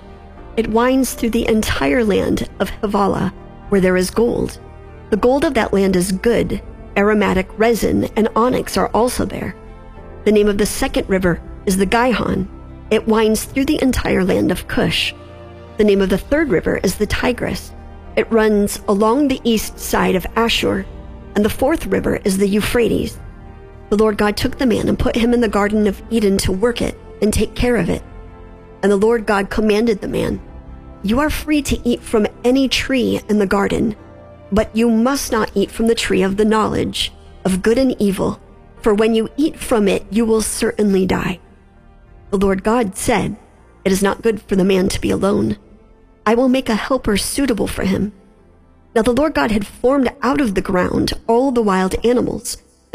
It 0.56 0.70
winds 0.70 1.14
through 1.14 1.32
the 1.32 1.48
entire 1.48 2.04
land 2.04 2.50
of 2.60 2.70
Havilah, 2.70 3.34
where 3.70 3.82
there 3.82 3.98
is 3.98 4.10
gold. 4.10 4.60
The 5.10 5.18
gold 5.18 5.46
of 5.46 5.54
that 5.54 5.74
land 5.74 5.96
is 5.96 6.12
good. 6.12 6.62
Aromatic 6.96 7.48
resin 7.60 8.06
and 8.16 8.30
onyx 8.36 8.78
are 8.78 8.90
also 8.90 9.26
there. 9.26 9.56
The 10.26 10.32
name 10.32 10.48
of 10.48 10.58
the 10.58 10.66
second 10.66 11.08
river 11.08 11.42
is 11.66 11.78
the 11.78 11.86
Gihon. 11.86 12.50
It 12.90 13.08
winds 13.08 13.44
through 13.44 13.66
the 13.66 13.82
entire 13.82 14.24
land 14.24 14.52
of 14.52 14.68
Cush. 14.68 15.14
The 15.78 15.84
name 15.84 16.02
of 16.02 16.10
the 16.10 16.18
third 16.18 16.50
river 16.50 16.78
is 16.78 16.96
the 16.96 17.06
Tigris. 17.06 17.72
It 18.16 18.32
runs 18.32 18.82
along 18.88 19.28
the 19.28 19.42
east 19.44 19.78
side 19.78 20.16
of 20.16 20.26
Ashur. 20.36 20.86
And 21.36 21.46
the 21.46 21.50
fourth 21.50 21.86
river 21.86 22.20
is 22.24 22.40
the 22.40 22.48
Euphrates. 22.48 23.20
The 23.90 23.98
Lord 23.98 24.18
God 24.18 24.36
took 24.36 24.58
the 24.58 24.66
man 24.66 24.90
and 24.90 25.00
put 25.00 25.16
him 25.16 25.34
in 25.34 25.40
the 25.40 25.48
Garden 25.48 25.88
of 25.88 26.02
Eden 26.10 26.38
to 26.40 26.52
work 26.52 26.82
it 26.82 26.98
and 27.22 27.34
take 27.34 27.56
care 27.56 27.78
of 27.78 27.90
it. 27.90 28.04
And 28.84 28.92
the 28.92 28.98
Lord 28.98 29.26
God 29.26 29.50
commanded 29.50 30.02
the 30.02 30.08
man, 30.08 30.42
You 31.04 31.20
are 31.20 31.30
free 31.30 31.62
to 31.64 31.88
eat 31.88 32.02
from 32.02 32.28
any 32.44 32.68
tree 32.68 33.22
in 33.30 33.40
the 33.40 33.48
garden, 33.48 33.96
but 34.52 34.76
you 34.76 34.90
must 34.90 35.32
not 35.32 35.52
eat 35.56 35.72
from 35.72 35.88
the 35.88 35.96
tree 35.96 36.22
of 36.22 36.36
the 36.36 36.46
knowledge 36.46 37.14
of 37.46 37.62
good 37.62 37.78
and 37.78 37.96
evil, 38.00 38.42
for 38.82 38.94
when 38.94 39.16
you 39.16 39.30
eat 39.38 39.58
from 39.58 39.88
it, 39.88 40.06
you 40.12 40.26
will 40.26 40.42
certainly 40.42 41.06
die. 41.06 41.40
The 42.30 42.38
Lord 42.38 42.64
God 42.64 42.98
said, 42.98 43.38
It 43.86 43.92
is 43.94 44.04
not 44.04 44.22
good 44.22 44.42
for 44.42 44.58
the 44.58 44.66
man 44.66 44.90
to 44.90 45.02
be 45.02 45.12
alone. 45.12 45.58
I 46.26 46.36
will 46.36 46.50
make 46.50 46.68
a 46.68 46.76
helper 46.76 47.16
suitable 47.16 47.68
for 47.68 47.86
him. 47.86 48.12
Now 48.94 49.02
the 49.02 49.14
Lord 49.14 49.34
God 49.34 49.52
had 49.52 49.66
formed 49.66 50.14
out 50.22 50.42
of 50.42 50.56
the 50.56 50.62
ground 50.62 51.14
all 51.26 51.52
the 51.52 51.62
wild 51.62 51.96
animals 52.06 52.58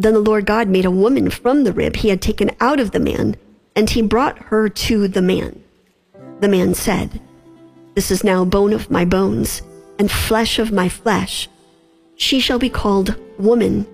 Then 0.00 0.14
the 0.14 0.20
Lord 0.20 0.46
God 0.46 0.66
made 0.66 0.86
a 0.86 0.90
woman 0.90 1.28
from 1.28 1.64
the 1.64 1.74
rib 1.74 1.96
he 1.96 2.08
had 2.08 2.22
taken 2.22 2.52
out 2.58 2.80
of 2.80 2.92
the 2.92 2.98
man, 2.98 3.36
and 3.76 3.90
he 3.90 4.00
brought 4.00 4.38
her 4.44 4.66
to 4.66 5.06
the 5.06 5.20
man. 5.20 5.62
The 6.40 6.48
man 6.48 6.72
said, 6.72 7.20
This 7.94 8.10
is 8.10 8.24
now 8.24 8.46
bone 8.46 8.72
of 8.72 8.90
my 8.90 9.04
bones 9.04 9.60
and 9.98 10.10
flesh 10.10 10.58
of 10.58 10.72
my 10.72 10.88
flesh. 10.88 11.50
She 12.16 12.40
shall 12.40 12.58
be 12.58 12.70
called 12.70 13.14
woman, 13.38 13.86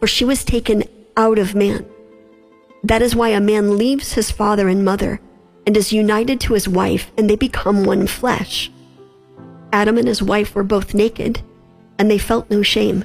for 0.00 0.08
she 0.08 0.24
was 0.24 0.44
taken 0.44 0.82
out 1.16 1.38
of 1.38 1.54
man. 1.54 1.86
That 2.82 3.00
is 3.00 3.14
why 3.14 3.28
a 3.28 3.40
man 3.40 3.78
leaves 3.78 4.14
his 4.14 4.32
father 4.32 4.68
and 4.68 4.84
mother 4.84 5.20
and 5.68 5.76
is 5.76 5.92
united 5.92 6.40
to 6.40 6.54
his 6.54 6.68
wife, 6.68 7.12
and 7.16 7.30
they 7.30 7.36
become 7.36 7.84
one 7.84 8.08
flesh. 8.08 8.72
Adam 9.72 9.98
and 9.98 10.08
his 10.08 10.20
wife 10.20 10.56
were 10.56 10.64
both 10.64 10.94
naked, 10.94 11.42
and 11.96 12.10
they 12.10 12.18
felt 12.18 12.50
no 12.50 12.60
shame. 12.60 13.04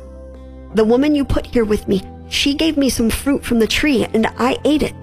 The 0.73 0.85
woman 0.85 1.15
you 1.15 1.25
put 1.25 1.45
here 1.45 1.65
with 1.65 1.87
me, 1.87 2.01
she 2.29 2.53
gave 2.53 2.77
me 2.77 2.89
some 2.89 3.09
fruit 3.09 3.43
from 3.43 3.59
the 3.59 3.67
tree, 3.67 4.05
and 4.13 4.27
I 4.37 4.57
ate 4.63 4.83
it. 4.83 4.95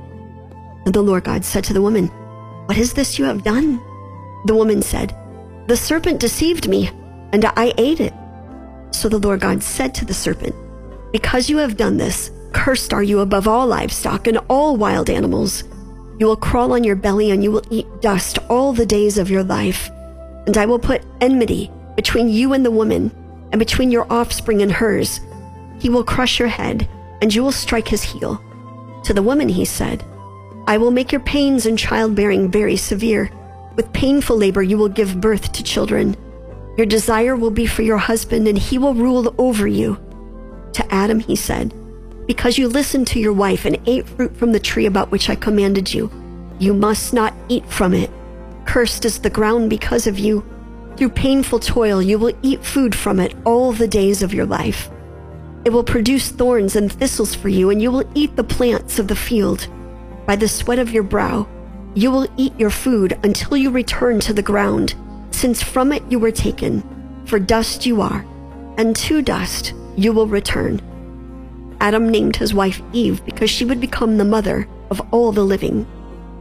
And 0.86 0.94
the 0.94 1.02
Lord 1.02 1.24
God 1.24 1.44
said 1.44 1.64
to 1.64 1.72
the 1.74 1.82
woman, 1.82 2.06
What 2.66 2.78
is 2.78 2.94
this 2.94 3.18
you 3.18 3.26
have 3.26 3.44
done? 3.44 3.80
The 4.46 4.54
woman 4.54 4.80
said, 4.80 5.14
The 5.66 5.76
serpent 5.76 6.20
deceived 6.20 6.68
me, 6.68 6.90
and 7.32 7.44
I 7.44 7.74
ate 7.76 8.00
it. 8.00 8.14
So 8.92 9.08
the 9.08 9.18
Lord 9.18 9.40
God 9.40 9.62
said 9.62 9.94
to 9.96 10.04
the 10.04 10.14
serpent, 10.14 10.54
Because 11.12 11.50
you 11.50 11.58
have 11.58 11.76
done 11.76 11.98
this, 11.98 12.30
cursed 12.52 12.94
are 12.94 13.02
you 13.02 13.20
above 13.20 13.46
all 13.46 13.66
livestock 13.66 14.26
and 14.26 14.38
all 14.48 14.76
wild 14.76 15.10
animals. 15.10 15.64
You 16.18 16.26
will 16.26 16.36
crawl 16.36 16.72
on 16.72 16.82
your 16.82 16.96
belly 16.96 17.30
and 17.30 17.44
you 17.44 17.52
will 17.52 17.62
eat 17.70 17.86
dust 18.00 18.38
all 18.48 18.72
the 18.72 18.86
days 18.86 19.18
of 19.18 19.30
your 19.30 19.44
life. 19.44 19.90
And 20.46 20.56
I 20.56 20.64
will 20.64 20.78
put 20.78 21.04
enmity 21.20 21.70
between 21.94 22.28
you 22.28 22.54
and 22.54 22.64
the 22.64 22.70
woman, 22.70 23.10
and 23.52 23.58
between 23.58 23.90
your 23.90 24.10
offspring 24.10 24.62
and 24.62 24.70
hers. 24.70 25.20
He 25.78 25.88
will 25.88 26.04
crush 26.04 26.38
your 26.38 26.48
head, 26.48 26.88
and 27.20 27.34
you 27.34 27.42
will 27.42 27.52
strike 27.52 27.88
his 27.88 28.02
heel. 28.02 28.42
To 29.04 29.14
the 29.14 29.22
woman 29.22 29.48
he 29.48 29.64
said, 29.64 30.04
I 30.66 30.76
will 30.76 30.90
make 30.90 31.12
your 31.12 31.20
pains 31.22 31.66
in 31.66 31.76
childbearing 31.76 32.50
very 32.50 32.76
severe. 32.76 33.30
With 33.76 33.92
painful 33.92 34.36
labor 34.36 34.62
you 34.62 34.76
will 34.76 34.88
give 34.88 35.20
birth 35.20 35.52
to 35.52 35.62
children. 35.62 36.16
Your 36.76 36.86
desire 36.86 37.36
will 37.36 37.50
be 37.50 37.66
for 37.66 37.82
your 37.82 37.98
husband, 37.98 38.46
and 38.46 38.58
he 38.58 38.76
will 38.78 38.94
rule 38.94 39.34
over 39.38 39.66
you. 39.66 39.98
To 40.74 40.94
Adam 40.94 41.20
he 41.20 41.36
said, 41.36 41.74
Because 42.26 42.58
you 42.58 42.68
listened 42.68 43.06
to 43.08 43.20
your 43.20 43.32
wife 43.32 43.64
and 43.64 43.80
ate 43.86 44.06
fruit 44.06 44.36
from 44.36 44.52
the 44.52 44.60
tree 44.60 44.86
about 44.86 45.10
which 45.10 45.30
I 45.30 45.34
commanded 45.36 45.92
you, 45.92 46.10
you 46.58 46.74
must 46.74 47.14
not 47.14 47.34
eat 47.48 47.66
from 47.66 47.94
it. 47.94 48.10
Cursed 48.66 49.04
is 49.04 49.18
the 49.18 49.30
ground 49.30 49.70
because 49.70 50.06
of 50.06 50.18
you. 50.18 50.44
Through 50.96 51.10
painful 51.10 51.60
toil, 51.60 52.02
you 52.02 52.18
will 52.18 52.36
eat 52.42 52.64
food 52.64 52.94
from 52.94 53.20
it 53.20 53.34
all 53.46 53.72
the 53.72 53.88
days 53.88 54.22
of 54.22 54.34
your 54.34 54.46
life. 54.46 54.90
It 55.64 55.72
will 55.72 55.84
produce 55.84 56.30
thorns 56.30 56.76
and 56.76 56.90
thistles 56.90 57.34
for 57.34 57.48
you, 57.48 57.70
and 57.70 57.82
you 57.82 57.90
will 57.90 58.10
eat 58.14 58.36
the 58.36 58.44
plants 58.44 58.98
of 58.98 59.08
the 59.08 59.16
field. 59.16 59.66
By 60.26 60.36
the 60.36 60.48
sweat 60.48 60.78
of 60.78 60.90
your 60.92 61.02
brow, 61.02 61.48
you 61.94 62.10
will 62.10 62.28
eat 62.36 62.58
your 62.58 62.70
food 62.70 63.18
until 63.24 63.56
you 63.56 63.70
return 63.70 64.20
to 64.20 64.32
the 64.32 64.42
ground, 64.42 64.94
since 65.30 65.62
from 65.62 65.92
it 65.92 66.02
you 66.10 66.18
were 66.18 66.30
taken. 66.30 66.82
For 67.26 67.38
dust 67.38 67.84
you 67.84 68.00
are, 68.00 68.24
and 68.76 68.94
to 68.96 69.20
dust 69.20 69.74
you 69.96 70.12
will 70.12 70.26
return. 70.26 70.80
Adam 71.80 72.08
named 72.08 72.36
his 72.36 72.54
wife 72.54 72.82
Eve 72.92 73.24
because 73.24 73.50
she 73.50 73.64
would 73.64 73.80
become 73.80 74.16
the 74.16 74.24
mother 74.24 74.68
of 74.90 75.00
all 75.12 75.32
the 75.32 75.44
living. 75.44 75.86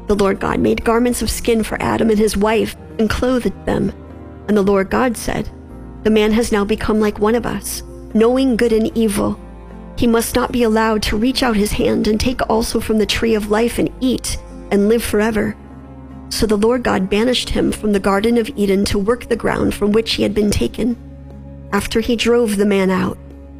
The 0.07 0.15
Lord 0.15 0.39
God 0.39 0.59
made 0.59 0.85
garments 0.85 1.21
of 1.21 1.29
skin 1.29 1.63
for 1.63 1.81
Adam 1.81 2.09
and 2.09 2.17
his 2.17 2.37
wife 2.37 2.75
and 2.97 3.09
clothed 3.09 3.53
them. 3.65 3.91
And 4.47 4.55
the 4.55 4.61
Lord 4.61 4.89
God 4.89 5.17
said, 5.17 5.49
The 6.03 6.09
man 6.09 6.31
has 6.31 6.51
now 6.51 6.63
become 6.63 6.99
like 6.99 7.19
one 7.19 7.35
of 7.35 7.45
us, 7.45 7.83
knowing 8.13 8.55
good 8.55 8.73
and 8.73 8.95
evil. 8.97 9.39
He 9.97 10.07
must 10.07 10.35
not 10.35 10.51
be 10.51 10.63
allowed 10.63 11.01
to 11.03 11.17
reach 11.17 11.41
out 11.41 11.55
his 11.55 11.71
hand 11.71 12.07
and 12.07 12.19
take 12.19 12.47
also 12.49 12.79
from 12.79 12.97
the 12.97 13.05
tree 13.05 13.35
of 13.35 13.49
life 13.49 13.79
and 13.79 13.89
eat 13.99 14.37
and 14.71 14.89
live 14.89 15.03
forever. 15.03 15.55
So 16.29 16.45
the 16.45 16.57
Lord 16.57 16.83
God 16.83 17.09
banished 17.09 17.49
him 17.49 17.71
from 17.71 17.93
the 17.93 17.99
Garden 17.99 18.37
of 18.37 18.49
Eden 18.55 18.85
to 18.85 18.99
work 18.99 19.25
the 19.25 19.35
ground 19.35 19.73
from 19.73 19.91
which 19.91 20.13
he 20.13 20.23
had 20.23 20.33
been 20.33 20.51
taken. 20.51 20.97
After 21.71 21.99
he 21.99 22.15
drove 22.15 22.57
the 22.57 22.65
man 22.65 22.89
out, 22.89 23.17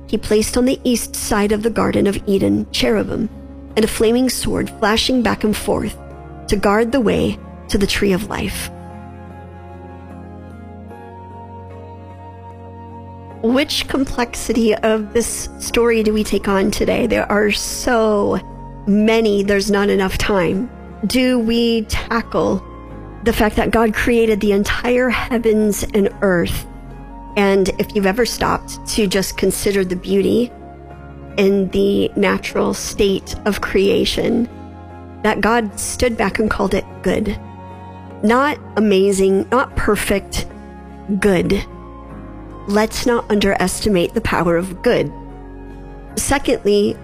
he 0.08 0.18
placed 0.18 0.58
on 0.58 0.66
the 0.66 0.80
east 0.84 1.16
side 1.16 1.52
of 1.52 1.64
the 1.64 1.70
Garden 1.70 2.08
of 2.08 2.22
Eden 2.28 2.70
cherubim 2.72 3.30
and 3.76 3.84
a 3.84 3.88
flaming 3.88 4.30
sword 4.30 4.70
flashing 4.70 5.22
back 5.22 5.44
and 5.44 5.56
forth 5.56 5.98
to 6.48 6.56
guard 6.56 6.92
the 6.92 7.02
way 7.02 7.38
to 7.70 7.78
the 7.78 7.88
tree 7.88 8.14
of 8.14 8.30
life. 8.30 8.70
Which 13.44 13.88
complexity 13.88 14.74
of 14.76 15.14
this 15.14 15.50
story 15.60 16.02
do 16.02 16.12
we 16.12 16.24
take 16.24 16.48
on 16.48 16.72
today? 16.72 17.06
There 17.06 17.32
are 17.32 17.52
so 17.52 18.40
many, 18.88 19.44
there's 19.44 19.70
not 19.70 19.90
enough 19.90 20.18
time. 20.18 20.70
Do 21.06 21.38
we 21.38 21.84
tackle 21.84 22.66
the 23.24 23.34
fact 23.34 23.56
that 23.58 23.70
God 23.70 23.94
created 23.94 24.42
the 24.42 24.54
entire 24.54 25.10
heavens 25.10 25.84
and 25.94 26.10
earth? 26.22 26.66
And 27.36 27.70
if 27.80 27.96
you've 27.96 28.08
ever 28.08 28.26
stopped 28.26 28.86
to 28.96 29.06
just 29.06 29.38
consider 29.38 29.86
the 29.86 29.96
beauty 29.96 30.52
in 31.38 31.70
the 31.70 32.12
natural 32.16 32.74
state 32.74 33.36
of 33.46 33.62
creation, 33.62 34.50
that 35.22 35.42
God 35.42 35.80
stood 35.80 36.18
back 36.18 36.40
and 36.40 36.50
called 36.50 36.74
it 36.74 36.86
good. 37.04 37.40
Not 38.24 38.58
amazing, 38.78 39.48
not 39.50 39.76
perfect, 39.76 40.48
good. 41.20 41.64
Let's 42.68 43.06
not 43.06 43.30
underestimate 43.32 44.14
the 44.14 44.22
power 44.22 44.58
of 44.58 44.82
good. 44.82 45.12
Secondly, 46.18 46.98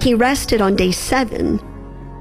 he 0.00 0.14
rested 0.14 0.60
on 0.60 0.74
day 0.74 0.90
seven, 0.90 1.60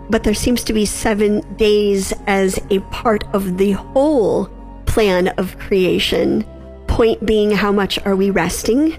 but 0.10 0.24
there 0.24 0.34
seems 0.34 0.64
to 0.66 0.74
be 0.74 0.86
seven 0.86 1.42
days 1.56 2.14
as 2.28 2.60
a 2.70 2.80
part 2.92 3.24
of 3.34 3.58
the 3.58 3.72
whole 3.72 4.48
plan 4.86 5.30
of 5.40 5.58
creation. 5.58 6.46
Point 6.88 7.26
being, 7.26 7.52
how 7.52 7.72
much 7.72 8.00
are 8.06 8.16
we 8.16 8.30
resting? 8.30 8.92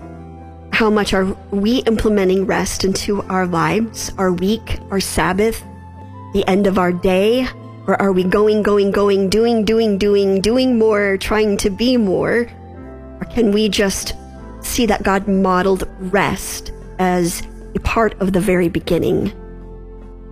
How 0.73 0.91
much 0.91 1.15
are 1.15 1.25
we 1.51 1.79
implementing 1.79 2.47
rest 2.47 2.85
into 2.85 3.23
our 3.23 3.47
lives, 3.47 4.13
our 4.19 4.33
week, 4.33 4.79
our 4.91 5.01
Sabbath, 5.01 5.65
the 6.35 6.45
end 6.49 6.67
of 6.67 6.79
our 6.79 6.93
day? 6.93 7.47
Or 7.87 8.01
are 8.03 8.13
we 8.13 8.23
going, 8.23 8.63
going, 8.63 8.91
going, 8.91 9.31
doing, 9.31 9.65
doing, 9.65 9.99
doing, 9.99 10.41
doing 10.41 10.79
more, 10.79 11.17
trying 11.17 11.57
to 11.59 11.71
be 11.71 11.97
more? 11.97 12.49
Can 13.35 13.53
we 13.53 13.69
just 13.69 14.15
see 14.61 14.87
that 14.87 15.03
God 15.03 15.29
modeled 15.29 15.85
rest 15.99 16.73
as 16.99 17.43
a 17.75 17.81
part 17.81 18.21
of 18.21 18.33
the 18.33 18.41
very 18.41 18.69
beginning? 18.69 19.33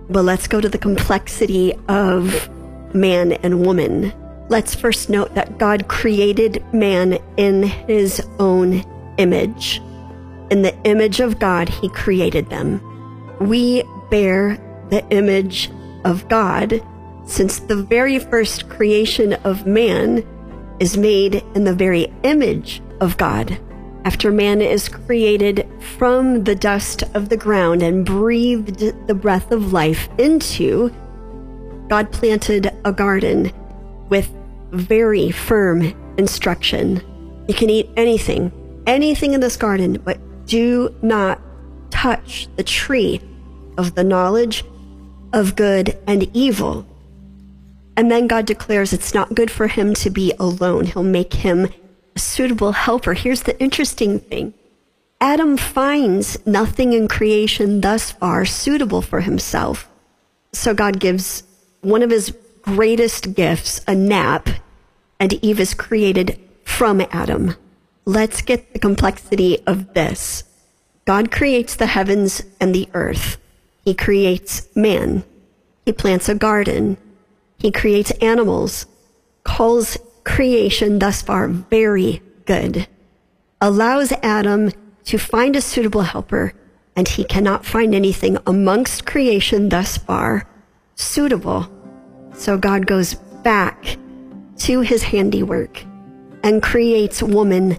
Well, 0.09 0.23
let's 0.23 0.47
go 0.47 0.61
to 0.61 0.69
the 0.69 0.77
complexity 0.77 1.73
of 1.87 2.49
man 2.93 3.33
and 3.33 3.65
woman. 3.65 4.13
Let's 4.49 4.73
first 4.73 5.09
note 5.09 5.35
that 5.35 5.57
God 5.57 5.87
created 5.87 6.63
man 6.73 7.19
in 7.35 7.63
his 7.63 8.21
own 8.39 8.83
image. 9.17 9.81
In 10.49 10.61
the 10.61 10.75
image 10.85 11.19
of 11.19 11.39
God, 11.39 11.67
he 11.67 11.89
created 11.89 12.49
them. 12.49 12.81
We 13.39 13.83
bear 14.09 14.57
the 14.89 15.05
image 15.09 15.69
of 16.05 16.27
God 16.29 16.81
since 17.25 17.59
the 17.59 17.75
very 17.75 18.19
first 18.19 18.69
creation 18.69 19.33
of 19.33 19.67
man 19.67 20.25
is 20.79 20.95
made 20.95 21.43
in 21.55 21.65
the 21.65 21.75
very 21.75 22.11
image 22.23 22.81
of 23.01 23.17
God. 23.17 23.59
After 24.05 24.31
man 24.31 24.61
is 24.61 24.87
created 24.87 25.67
from 25.97 26.43
the 26.43 26.55
dust 26.55 27.03
of 27.13 27.29
the 27.29 27.37
ground 27.37 27.83
and 27.83 28.05
breathed 28.05 28.79
the 29.07 29.15
breath 29.15 29.51
of 29.51 29.73
life 29.73 30.07
into, 30.17 30.89
God 31.89 32.11
planted 32.11 32.73
a 32.85 32.93
garden 32.93 33.51
with 34.09 34.29
very 34.71 35.31
firm 35.31 35.93
instruction. 36.17 37.01
You 37.47 37.53
can 37.53 37.69
eat 37.69 37.89
anything, 37.97 38.51
anything 38.85 39.33
in 39.33 39.41
this 39.41 39.57
garden, 39.57 40.01
but 40.03 40.19
do 40.45 40.93
not 41.01 41.41
touch 41.89 42.47
the 42.55 42.63
tree 42.63 43.21
of 43.77 43.95
the 43.95 44.03
knowledge 44.03 44.63
of 45.33 45.55
good 45.55 45.97
and 46.07 46.29
evil. 46.35 46.85
And 47.95 48.11
then 48.11 48.27
God 48.27 48.45
declares 48.45 48.93
it's 48.93 49.13
not 49.13 49.33
good 49.33 49.51
for 49.51 49.67
him 49.67 49.93
to 49.95 50.09
be 50.09 50.33
alone. 50.39 50.85
He'll 50.85 51.03
make 51.03 51.33
him 51.33 51.67
suitable 52.17 52.71
helper. 52.71 53.13
Here's 53.13 53.43
the 53.43 53.59
interesting 53.59 54.19
thing 54.19 54.53
Adam 55.19 55.57
finds 55.57 56.45
nothing 56.45 56.93
in 56.93 57.07
creation 57.07 57.81
thus 57.81 58.11
far 58.11 58.45
suitable 58.45 59.01
for 59.01 59.21
himself. 59.21 59.89
So 60.53 60.73
God 60.73 60.99
gives 60.99 61.43
one 61.81 62.03
of 62.03 62.09
his 62.09 62.35
greatest 62.61 63.33
gifts, 63.33 63.81
a 63.87 63.95
nap, 63.95 64.49
and 65.19 65.33
Eve 65.43 65.59
is 65.59 65.73
created 65.73 66.39
from 66.63 67.01
Adam. 67.11 67.55
Let's 68.05 68.41
get 68.41 68.73
the 68.73 68.79
complexity 68.79 69.65
of 69.65 69.93
this. 69.93 70.43
God 71.05 71.31
creates 71.31 71.75
the 71.75 71.87
heavens 71.87 72.43
and 72.59 72.75
the 72.75 72.89
earth. 72.93 73.37
He 73.83 73.93
creates 73.93 74.67
man. 74.75 75.23
He 75.85 75.93
plants 75.93 76.29
a 76.29 76.35
garden. 76.35 76.97
He 77.57 77.71
creates 77.71 78.11
animals, 78.21 78.85
calls 79.43 79.97
creation 80.27 80.99
thus 80.99 81.21
far 81.21 81.47
very 81.47 82.21
good, 82.45 82.87
allows 83.61 84.11
Adam 84.21 84.69
to 85.05 85.17
find 85.17 85.55
a 85.55 85.61
suitable 85.61 86.01
helper, 86.01 86.53
and 86.95 87.07
he 87.07 87.23
cannot 87.23 87.65
find 87.65 87.95
anything 87.95 88.37
amongst 88.45 89.05
creation 89.05 89.69
thus 89.69 89.97
far 89.97 90.47
suitable. 90.95 91.71
So 92.33 92.57
God 92.57 92.85
goes 92.85 93.15
back 93.41 93.97
to 94.57 94.81
his 94.81 95.01
handiwork 95.01 95.81
and 96.43 96.61
creates 96.61 97.23
woman 97.23 97.77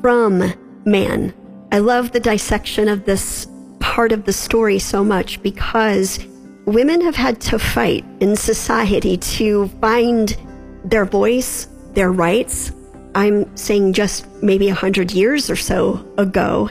from 0.00 0.52
man. 0.84 1.34
I 1.72 1.78
love 1.78 2.12
the 2.12 2.20
dissection 2.20 2.88
of 2.88 3.04
this 3.04 3.48
part 3.80 4.12
of 4.12 4.24
the 4.24 4.32
story 4.32 4.78
so 4.78 5.02
much 5.02 5.42
because 5.42 6.24
women 6.66 7.00
have 7.00 7.16
had 7.16 7.40
to 7.40 7.58
fight 7.58 8.04
in 8.20 8.36
society 8.36 9.16
to 9.16 9.68
find 9.80 10.36
their 10.84 11.04
voice, 11.04 11.66
their 11.94 12.12
rights. 12.12 12.72
I'm 13.14 13.54
saying 13.56 13.94
just 13.94 14.26
maybe 14.42 14.68
a 14.68 14.74
hundred 14.74 15.12
years 15.12 15.50
or 15.50 15.56
so 15.56 16.06
ago, 16.16 16.70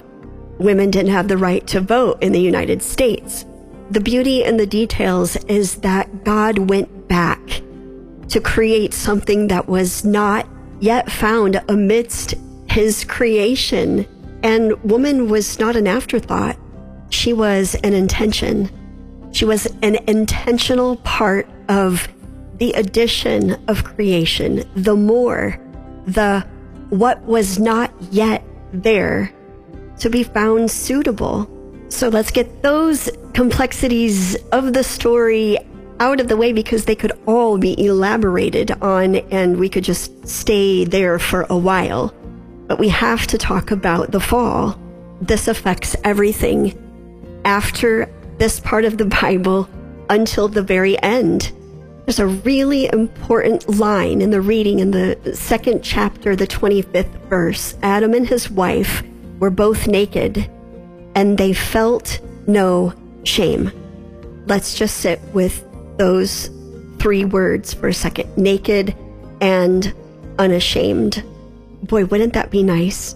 women 0.58 0.90
didn't 0.90 1.12
have 1.12 1.28
the 1.28 1.38
right 1.38 1.66
to 1.68 1.82
vote 1.82 2.22
in 2.22 2.32
the 2.32 2.42
United 2.42 2.82
States. 2.82 3.46
The 3.92 4.00
beauty 4.00 4.44
in 4.44 4.58
the 4.58 4.68
details 4.68 5.36
is 5.46 5.76
that 5.78 6.24
God 6.24 6.70
went 6.70 7.08
back 7.08 7.40
to 8.30 8.40
create 8.40 8.94
something 8.94 9.48
that 9.48 9.68
was 9.68 10.06
not 10.06 10.48
yet 10.80 11.12
found 11.12 11.62
amidst 11.68 12.36
his 12.70 13.04
creation. 13.04 14.06
And 14.44 14.82
woman 14.84 15.28
was 15.30 15.60
not 15.60 15.76
an 15.76 15.88
afterthought. 15.88 16.58
She 17.10 17.34
was 17.34 17.76
an 17.84 17.94
intention. 17.94 18.70
She 19.32 19.46
was 19.46 19.66
an 19.82 19.96
intentional 20.08 20.98
part 20.98 21.50
of 21.68 22.08
the 22.60 22.74
addition 22.74 23.54
of 23.68 23.84
creation, 23.84 24.70
the 24.76 24.96
more, 24.96 25.60
the 26.06 26.46
what 26.90 27.22
was 27.24 27.60
not 27.60 27.94
yet 28.12 28.44
there 28.74 29.34
to 30.00 30.10
be 30.10 30.24
found 30.24 30.70
suitable. 30.70 31.50
So 31.90 32.10
let's 32.10 32.32
get 32.32 32.62
those 32.62 33.10
complexities 33.34 34.36
of 34.52 34.74
the 34.74 34.84
story 34.84 35.58
out 36.00 36.20
of 36.20 36.28
the 36.28 36.38
way 36.38 36.54
because 36.54 36.86
they 36.86 36.96
could 36.96 37.12
all 37.26 37.58
be 37.58 37.86
elaborated 37.86 38.72
on 38.82 39.16
and 39.16 39.58
we 39.58 39.70
could 39.70 39.84
just 39.84 40.28
stay 40.28 40.86
there 40.86 41.20
for 41.20 41.46
a 41.50 41.58
while. 41.58 42.14
But 42.68 42.80
we 42.80 42.90
have 42.90 43.28
to 43.28 43.38
talk 43.38 43.72
about 43.72 44.12
the 44.12 44.20
fall. 44.20 44.80
This 45.22 45.48
affects 45.48 45.96
everything 46.04 46.78
after 47.44 48.10
this 48.38 48.60
part 48.60 48.86
of 48.86 48.98
the 48.98 49.06
Bible 49.06 49.68
until 50.10 50.48
the 50.48 50.64
very 50.64 51.02
end. 51.02 51.52
There's 52.10 52.18
a 52.18 52.26
really 52.26 52.88
important 52.92 53.70
line 53.78 54.24
in 54.24 54.32
the 54.32 54.42
reading 54.42 54.80
in 54.80 54.90
the 54.90 55.36
second 55.36 55.84
chapter, 55.84 56.36
the 56.36 56.48
25th 56.48 57.06
verse. 57.30 57.78
Adam 57.84 58.16
and 58.16 58.28
his 58.28 58.50
wife 58.50 59.04
were 59.38 59.52
both 59.52 59.86
naked 59.86 60.50
and 61.14 61.38
they 61.38 61.54
felt 61.54 62.20
no 62.48 62.96
shame. 63.26 63.72
Let's 64.48 64.74
just 64.74 64.98
sit 64.98 65.22
with 65.36 65.64
those 66.00 66.50
three 66.98 67.26
words 67.26 67.76
for 67.76 67.90
a 67.90 67.94
second 67.94 68.36
naked 68.36 68.96
and 69.40 69.94
unashamed. 70.40 71.24
Boy, 71.84 72.06
wouldn't 72.06 72.34
that 72.34 72.50
be 72.50 72.64
nice 72.64 73.16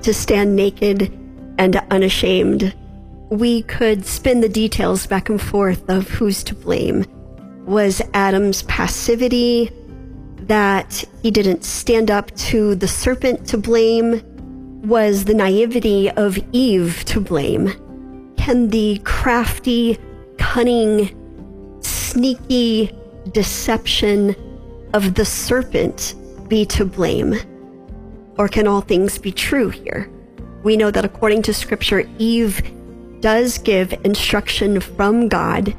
to 0.00 0.14
stand 0.14 0.56
naked 0.56 1.12
and 1.58 1.76
unashamed? 1.90 2.74
We 3.28 3.64
could 3.64 4.06
spin 4.06 4.40
the 4.40 4.48
details 4.48 5.06
back 5.06 5.28
and 5.28 5.42
forth 5.42 5.86
of 5.90 6.08
who's 6.08 6.42
to 6.44 6.54
blame. 6.54 7.04
Was 7.64 8.02
Adam's 8.12 8.62
passivity 8.64 9.70
that 10.36 11.02
he 11.22 11.30
didn't 11.30 11.64
stand 11.64 12.10
up 12.10 12.30
to 12.36 12.74
the 12.74 12.86
serpent 12.86 13.46
to 13.48 13.56
blame? 13.56 14.22
Was 14.82 15.24
the 15.24 15.32
naivety 15.32 16.10
of 16.10 16.38
Eve 16.52 17.02
to 17.06 17.20
blame? 17.20 17.72
Can 18.36 18.68
the 18.68 19.00
crafty, 19.04 19.98
cunning, 20.36 21.08
sneaky 21.82 22.94
deception 23.32 24.36
of 24.92 25.14
the 25.14 25.24
serpent 25.24 26.14
be 26.48 26.66
to 26.66 26.84
blame? 26.84 27.34
Or 28.36 28.46
can 28.46 28.66
all 28.66 28.82
things 28.82 29.16
be 29.16 29.32
true 29.32 29.70
here? 29.70 30.10
We 30.64 30.76
know 30.76 30.90
that 30.90 31.06
according 31.06 31.42
to 31.42 31.54
scripture, 31.54 32.06
Eve 32.18 32.60
does 33.20 33.56
give 33.56 33.94
instruction 34.04 34.80
from 34.80 35.28
God 35.28 35.74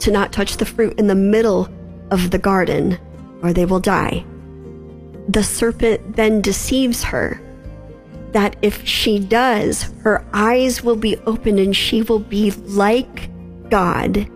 to 0.00 0.10
not 0.10 0.32
touch 0.32 0.56
the 0.56 0.66
fruit 0.66 0.98
in 0.98 1.06
the 1.06 1.14
middle 1.14 1.68
of 2.10 2.30
the 2.30 2.38
garden 2.38 2.98
or 3.42 3.52
they 3.52 3.64
will 3.64 3.80
die. 3.80 4.24
The 5.28 5.44
serpent 5.44 6.16
then 6.16 6.40
deceives 6.40 7.04
her 7.04 7.40
that 8.32 8.56
if 8.62 8.86
she 8.86 9.18
does, 9.18 9.92
her 10.02 10.24
eyes 10.32 10.82
will 10.82 10.96
be 10.96 11.16
opened 11.18 11.58
and 11.58 11.76
she 11.76 12.02
will 12.02 12.18
be 12.18 12.50
like 12.50 13.28
God, 13.70 14.28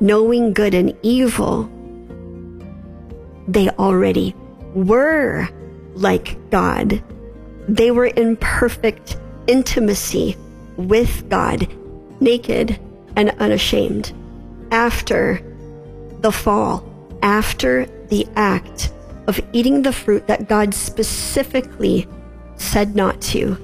knowing 0.00 0.52
good 0.52 0.74
and 0.74 0.96
evil. 1.02 1.70
They 3.48 3.68
already 3.70 4.34
were 4.74 5.48
like 5.94 6.50
God. 6.50 7.02
They 7.68 7.90
were 7.90 8.06
in 8.06 8.36
perfect 8.36 9.16
intimacy 9.46 10.36
with 10.76 11.28
God, 11.28 11.68
naked 12.20 12.78
and 13.16 13.30
unashamed. 13.38 14.12
After 14.70 15.40
the 16.20 16.32
fall, 16.32 16.84
after 17.22 17.86
the 18.08 18.26
act 18.36 18.92
of 19.26 19.40
eating 19.52 19.82
the 19.82 19.92
fruit 19.92 20.26
that 20.26 20.48
God 20.48 20.74
specifically 20.74 22.08
said 22.56 22.94
not 22.94 23.20
to, 23.22 23.56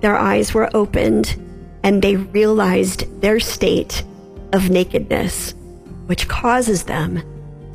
their 0.00 0.16
eyes 0.16 0.54
were 0.54 0.74
opened 0.74 1.40
and 1.82 2.02
they 2.02 2.16
realized 2.16 3.20
their 3.20 3.40
state 3.40 4.04
of 4.52 4.70
nakedness, 4.70 5.54
which 6.06 6.28
causes 6.28 6.84
them 6.84 7.22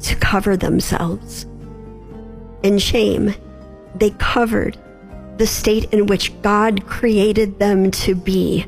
to 0.02 0.16
cover 0.16 0.56
themselves. 0.56 1.46
In 2.64 2.78
shame, 2.78 3.34
they 3.96 4.12
covered 4.12 4.78
the 5.38 5.48
state 5.48 5.94
in 5.94 6.08
which 6.08 6.40
God 6.42 6.86
created 6.86 7.60
them 7.60 7.92
to 7.92 8.16
be 8.16 8.66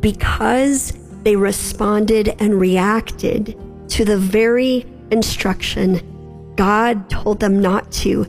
because 0.00 0.92
they 1.26 1.34
responded 1.34 2.36
and 2.38 2.60
reacted 2.60 3.58
to 3.88 4.04
the 4.04 4.16
very 4.16 4.86
instruction 5.10 6.00
God 6.54 7.10
told 7.10 7.40
them 7.40 7.60
not 7.60 7.90
to 8.02 8.26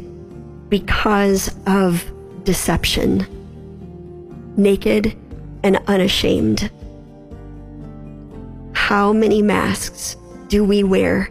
because 0.68 1.56
of 1.68 2.04
deception. 2.44 3.28
Naked 4.58 5.16
and 5.62 5.78
unashamed. 5.86 6.72
How 8.74 9.14
many 9.14 9.44
masks 9.44 10.18
do 10.48 10.64
we 10.64 10.84
wear 10.84 11.30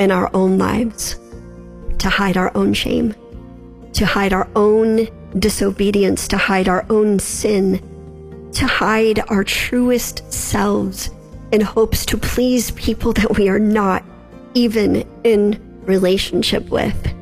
in 0.00 0.10
our 0.10 0.28
own 0.34 0.58
lives 0.58 1.14
to 1.98 2.08
hide 2.08 2.36
our 2.36 2.50
own 2.56 2.74
shame, 2.74 3.14
to 3.92 4.04
hide 4.04 4.32
our 4.32 4.48
own 4.56 5.06
disobedience, 5.38 6.26
to 6.26 6.36
hide 6.36 6.68
our 6.68 6.84
own 6.90 7.20
sin, 7.20 7.80
to 8.52 8.66
hide 8.66 9.20
our 9.28 9.44
truest 9.44 10.30
selves 10.32 11.10
in 11.52 11.60
hopes 11.60 12.04
to 12.06 12.18
please 12.18 12.70
people 12.72 13.12
that 13.14 13.36
we 13.36 13.48
are 13.48 13.58
not 13.58 14.04
even 14.54 15.08
in 15.24 15.60
relationship 15.84 16.68
with? 16.70 17.14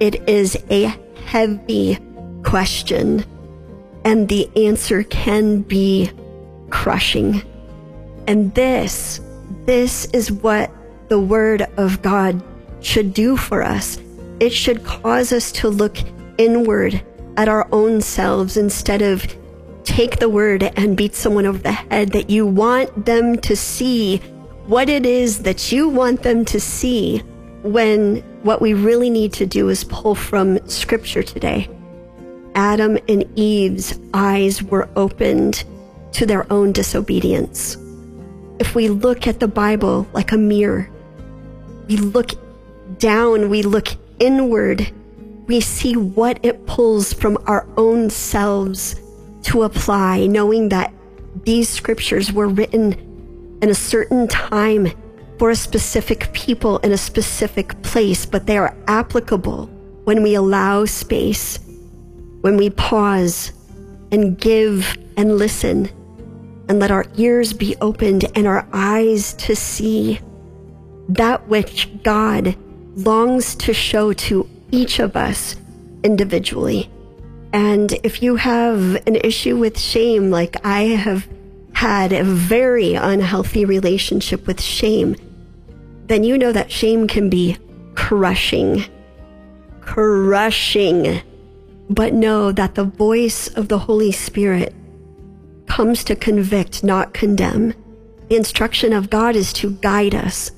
It 0.00 0.28
is 0.28 0.56
a 0.70 0.94
heavy 1.24 1.98
question, 2.42 3.24
and 4.04 4.28
the 4.28 4.50
answer 4.56 5.02
can 5.04 5.62
be 5.62 6.10
crushing. 6.70 7.42
And 8.26 8.54
this, 8.54 9.20
this 9.66 10.06
is 10.06 10.30
what 10.30 10.70
the 11.08 11.20
Word 11.20 11.62
of 11.76 12.02
God 12.02 12.42
should 12.80 13.14
do 13.14 13.36
for 13.36 13.62
us. 13.62 13.98
It 14.40 14.50
should 14.52 14.84
cause 14.84 15.32
us 15.32 15.52
to 15.52 15.68
look 15.68 15.96
inward 16.38 17.02
at 17.36 17.48
our 17.48 17.68
own 17.72 18.00
selves 18.00 18.56
instead 18.56 19.02
of 19.02 19.24
take 19.84 20.18
the 20.18 20.28
word 20.28 20.62
and 20.62 20.96
beat 20.96 21.14
someone 21.14 21.46
over 21.46 21.58
the 21.58 21.72
head 21.72 22.10
that 22.10 22.30
you 22.30 22.46
want 22.46 23.06
them 23.06 23.36
to 23.38 23.54
see 23.54 24.18
what 24.66 24.88
it 24.88 25.04
is 25.04 25.42
that 25.42 25.70
you 25.70 25.88
want 25.88 26.22
them 26.22 26.44
to 26.46 26.58
see 26.58 27.18
when 27.62 28.16
what 28.42 28.62
we 28.62 28.74
really 28.74 29.10
need 29.10 29.32
to 29.32 29.46
do 29.46 29.68
is 29.68 29.84
pull 29.84 30.14
from 30.14 30.66
scripture 30.68 31.22
today. 31.22 31.68
Adam 32.54 32.98
and 33.08 33.24
Eve's 33.38 33.98
eyes 34.14 34.62
were 34.62 34.88
opened 34.96 35.64
to 36.12 36.24
their 36.24 36.50
own 36.52 36.72
disobedience. 36.72 37.76
If 38.58 38.74
we 38.74 38.88
look 38.88 39.26
at 39.26 39.40
the 39.40 39.48
Bible 39.48 40.06
like 40.12 40.32
a 40.32 40.38
mirror, 40.38 40.88
we 41.88 41.96
look 41.96 42.30
down, 42.98 43.50
we 43.50 43.62
look 43.62 43.88
inward, 44.18 44.90
we 45.46 45.60
see 45.60 45.96
what 45.96 46.38
it 46.42 46.66
pulls 46.66 47.12
from 47.12 47.36
our 47.46 47.66
own 47.76 48.08
selves 48.08 48.94
to 49.44 49.62
apply, 49.62 50.26
knowing 50.26 50.68
that 50.70 50.92
these 51.44 51.68
scriptures 51.68 52.32
were 52.32 52.48
written 52.48 53.58
in 53.62 53.70
a 53.70 53.74
certain 53.74 54.28
time 54.28 54.88
for 55.38 55.50
a 55.50 55.56
specific 55.56 56.32
people 56.32 56.78
in 56.78 56.92
a 56.92 56.98
specific 56.98 57.80
place, 57.82 58.24
but 58.26 58.46
they 58.46 58.56
are 58.56 58.76
applicable 58.86 59.66
when 60.04 60.22
we 60.22 60.34
allow 60.34 60.84
space, 60.84 61.58
when 62.40 62.56
we 62.56 62.70
pause 62.70 63.52
and 64.12 64.38
give 64.38 64.96
and 65.16 65.38
listen 65.38 65.88
and 66.68 66.78
let 66.78 66.90
our 66.90 67.04
ears 67.16 67.52
be 67.52 67.76
opened 67.80 68.24
and 68.34 68.46
our 68.46 68.66
eyes 68.72 69.34
to 69.34 69.56
see 69.56 70.20
that 71.08 71.46
which 71.48 71.88
God 72.02 72.56
longs 72.96 73.54
to 73.56 73.74
show 73.74 74.12
to 74.12 74.48
each 74.70 74.98
of 74.98 75.16
us 75.16 75.56
individually. 76.02 76.90
And 77.54 77.92
if 78.02 78.20
you 78.20 78.34
have 78.34 78.96
an 79.06 79.14
issue 79.14 79.56
with 79.56 79.78
shame, 79.78 80.28
like 80.28 80.56
I 80.66 80.86
have 80.86 81.28
had 81.72 82.12
a 82.12 82.24
very 82.24 82.94
unhealthy 82.94 83.64
relationship 83.64 84.48
with 84.48 84.60
shame, 84.60 85.14
then 86.06 86.24
you 86.24 86.36
know 86.36 86.50
that 86.50 86.72
shame 86.72 87.06
can 87.06 87.30
be 87.30 87.56
crushing. 87.94 88.84
Crushing. 89.80 91.22
But 91.88 92.12
know 92.12 92.50
that 92.50 92.74
the 92.74 92.82
voice 92.82 93.46
of 93.46 93.68
the 93.68 93.78
Holy 93.78 94.10
Spirit 94.10 94.74
comes 95.66 96.02
to 96.04 96.16
convict, 96.16 96.82
not 96.82 97.14
condemn. 97.14 97.72
The 98.30 98.36
instruction 98.36 98.92
of 98.92 99.10
God 99.10 99.36
is 99.36 99.52
to 99.52 99.70
guide 99.76 100.16
us. 100.16 100.50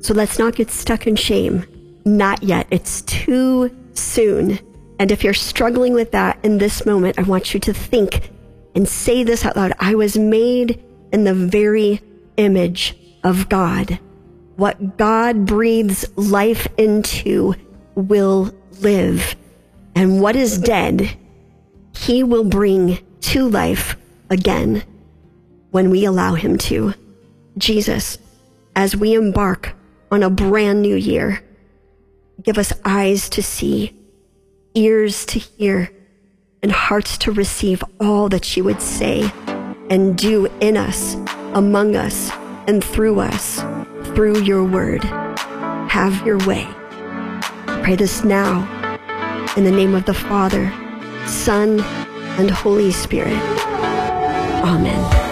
So 0.00 0.12
let's 0.12 0.40
not 0.40 0.56
get 0.56 0.72
stuck 0.72 1.06
in 1.06 1.14
shame. 1.14 1.64
Not 2.04 2.42
yet. 2.42 2.66
It's 2.72 3.02
too 3.02 3.70
soon. 3.94 4.58
And 5.00 5.10
if 5.10 5.24
you're 5.24 5.32
struggling 5.32 5.94
with 5.94 6.12
that 6.12 6.38
in 6.44 6.58
this 6.58 6.84
moment, 6.84 7.18
I 7.18 7.22
want 7.22 7.54
you 7.54 7.60
to 7.60 7.72
think 7.72 8.30
and 8.74 8.86
say 8.86 9.24
this 9.24 9.46
out 9.46 9.56
loud. 9.56 9.72
I 9.80 9.94
was 9.94 10.18
made 10.18 10.78
in 11.10 11.24
the 11.24 11.32
very 11.32 12.02
image 12.36 12.94
of 13.24 13.48
God. 13.48 13.98
What 14.56 14.98
God 14.98 15.46
breathes 15.46 16.04
life 16.18 16.68
into 16.76 17.54
will 17.94 18.54
live. 18.80 19.36
And 19.94 20.20
what 20.20 20.36
is 20.36 20.58
dead, 20.58 21.16
he 21.96 22.22
will 22.22 22.44
bring 22.44 22.98
to 23.22 23.48
life 23.48 23.96
again 24.28 24.84
when 25.70 25.88
we 25.88 26.04
allow 26.04 26.34
him 26.34 26.58
to. 26.58 26.92
Jesus, 27.56 28.18
as 28.76 28.94
we 28.94 29.14
embark 29.14 29.74
on 30.10 30.22
a 30.22 30.28
brand 30.28 30.82
new 30.82 30.94
year, 30.94 31.42
give 32.42 32.58
us 32.58 32.74
eyes 32.84 33.30
to 33.30 33.42
see, 33.42 33.96
ears 34.74 35.24
to 35.26 35.38
hear, 35.38 35.92
and 36.62 36.72
hearts 36.72 37.16
to 37.18 37.32
receive 37.32 37.82
all 38.00 38.28
that 38.28 38.56
you 38.56 38.64
would 38.64 38.82
say 38.82 39.30
and 39.90 40.16
do 40.16 40.46
in 40.60 40.76
us, 40.76 41.14
among 41.54 41.96
us, 41.96 42.30
and 42.66 42.82
through 42.84 43.20
us, 43.20 43.60
through 44.14 44.40
your 44.42 44.64
word. 44.64 45.02
Have 45.04 46.24
your 46.24 46.38
way. 46.46 46.68
Pray 47.82 47.96
this 47.96 48.22
now 48.22 48.66
in 49.56 49.64
the 49.64 49.70
name 49.70 49.94
of 49.94 50.04
the 50.04 50.14
Father, 50.14 50.72
Son, 51.26 51.80
and 52.38 52.50
Holy 52.50 52.92
Spirit. 52.92 53.40
Amen. 54.62 55.29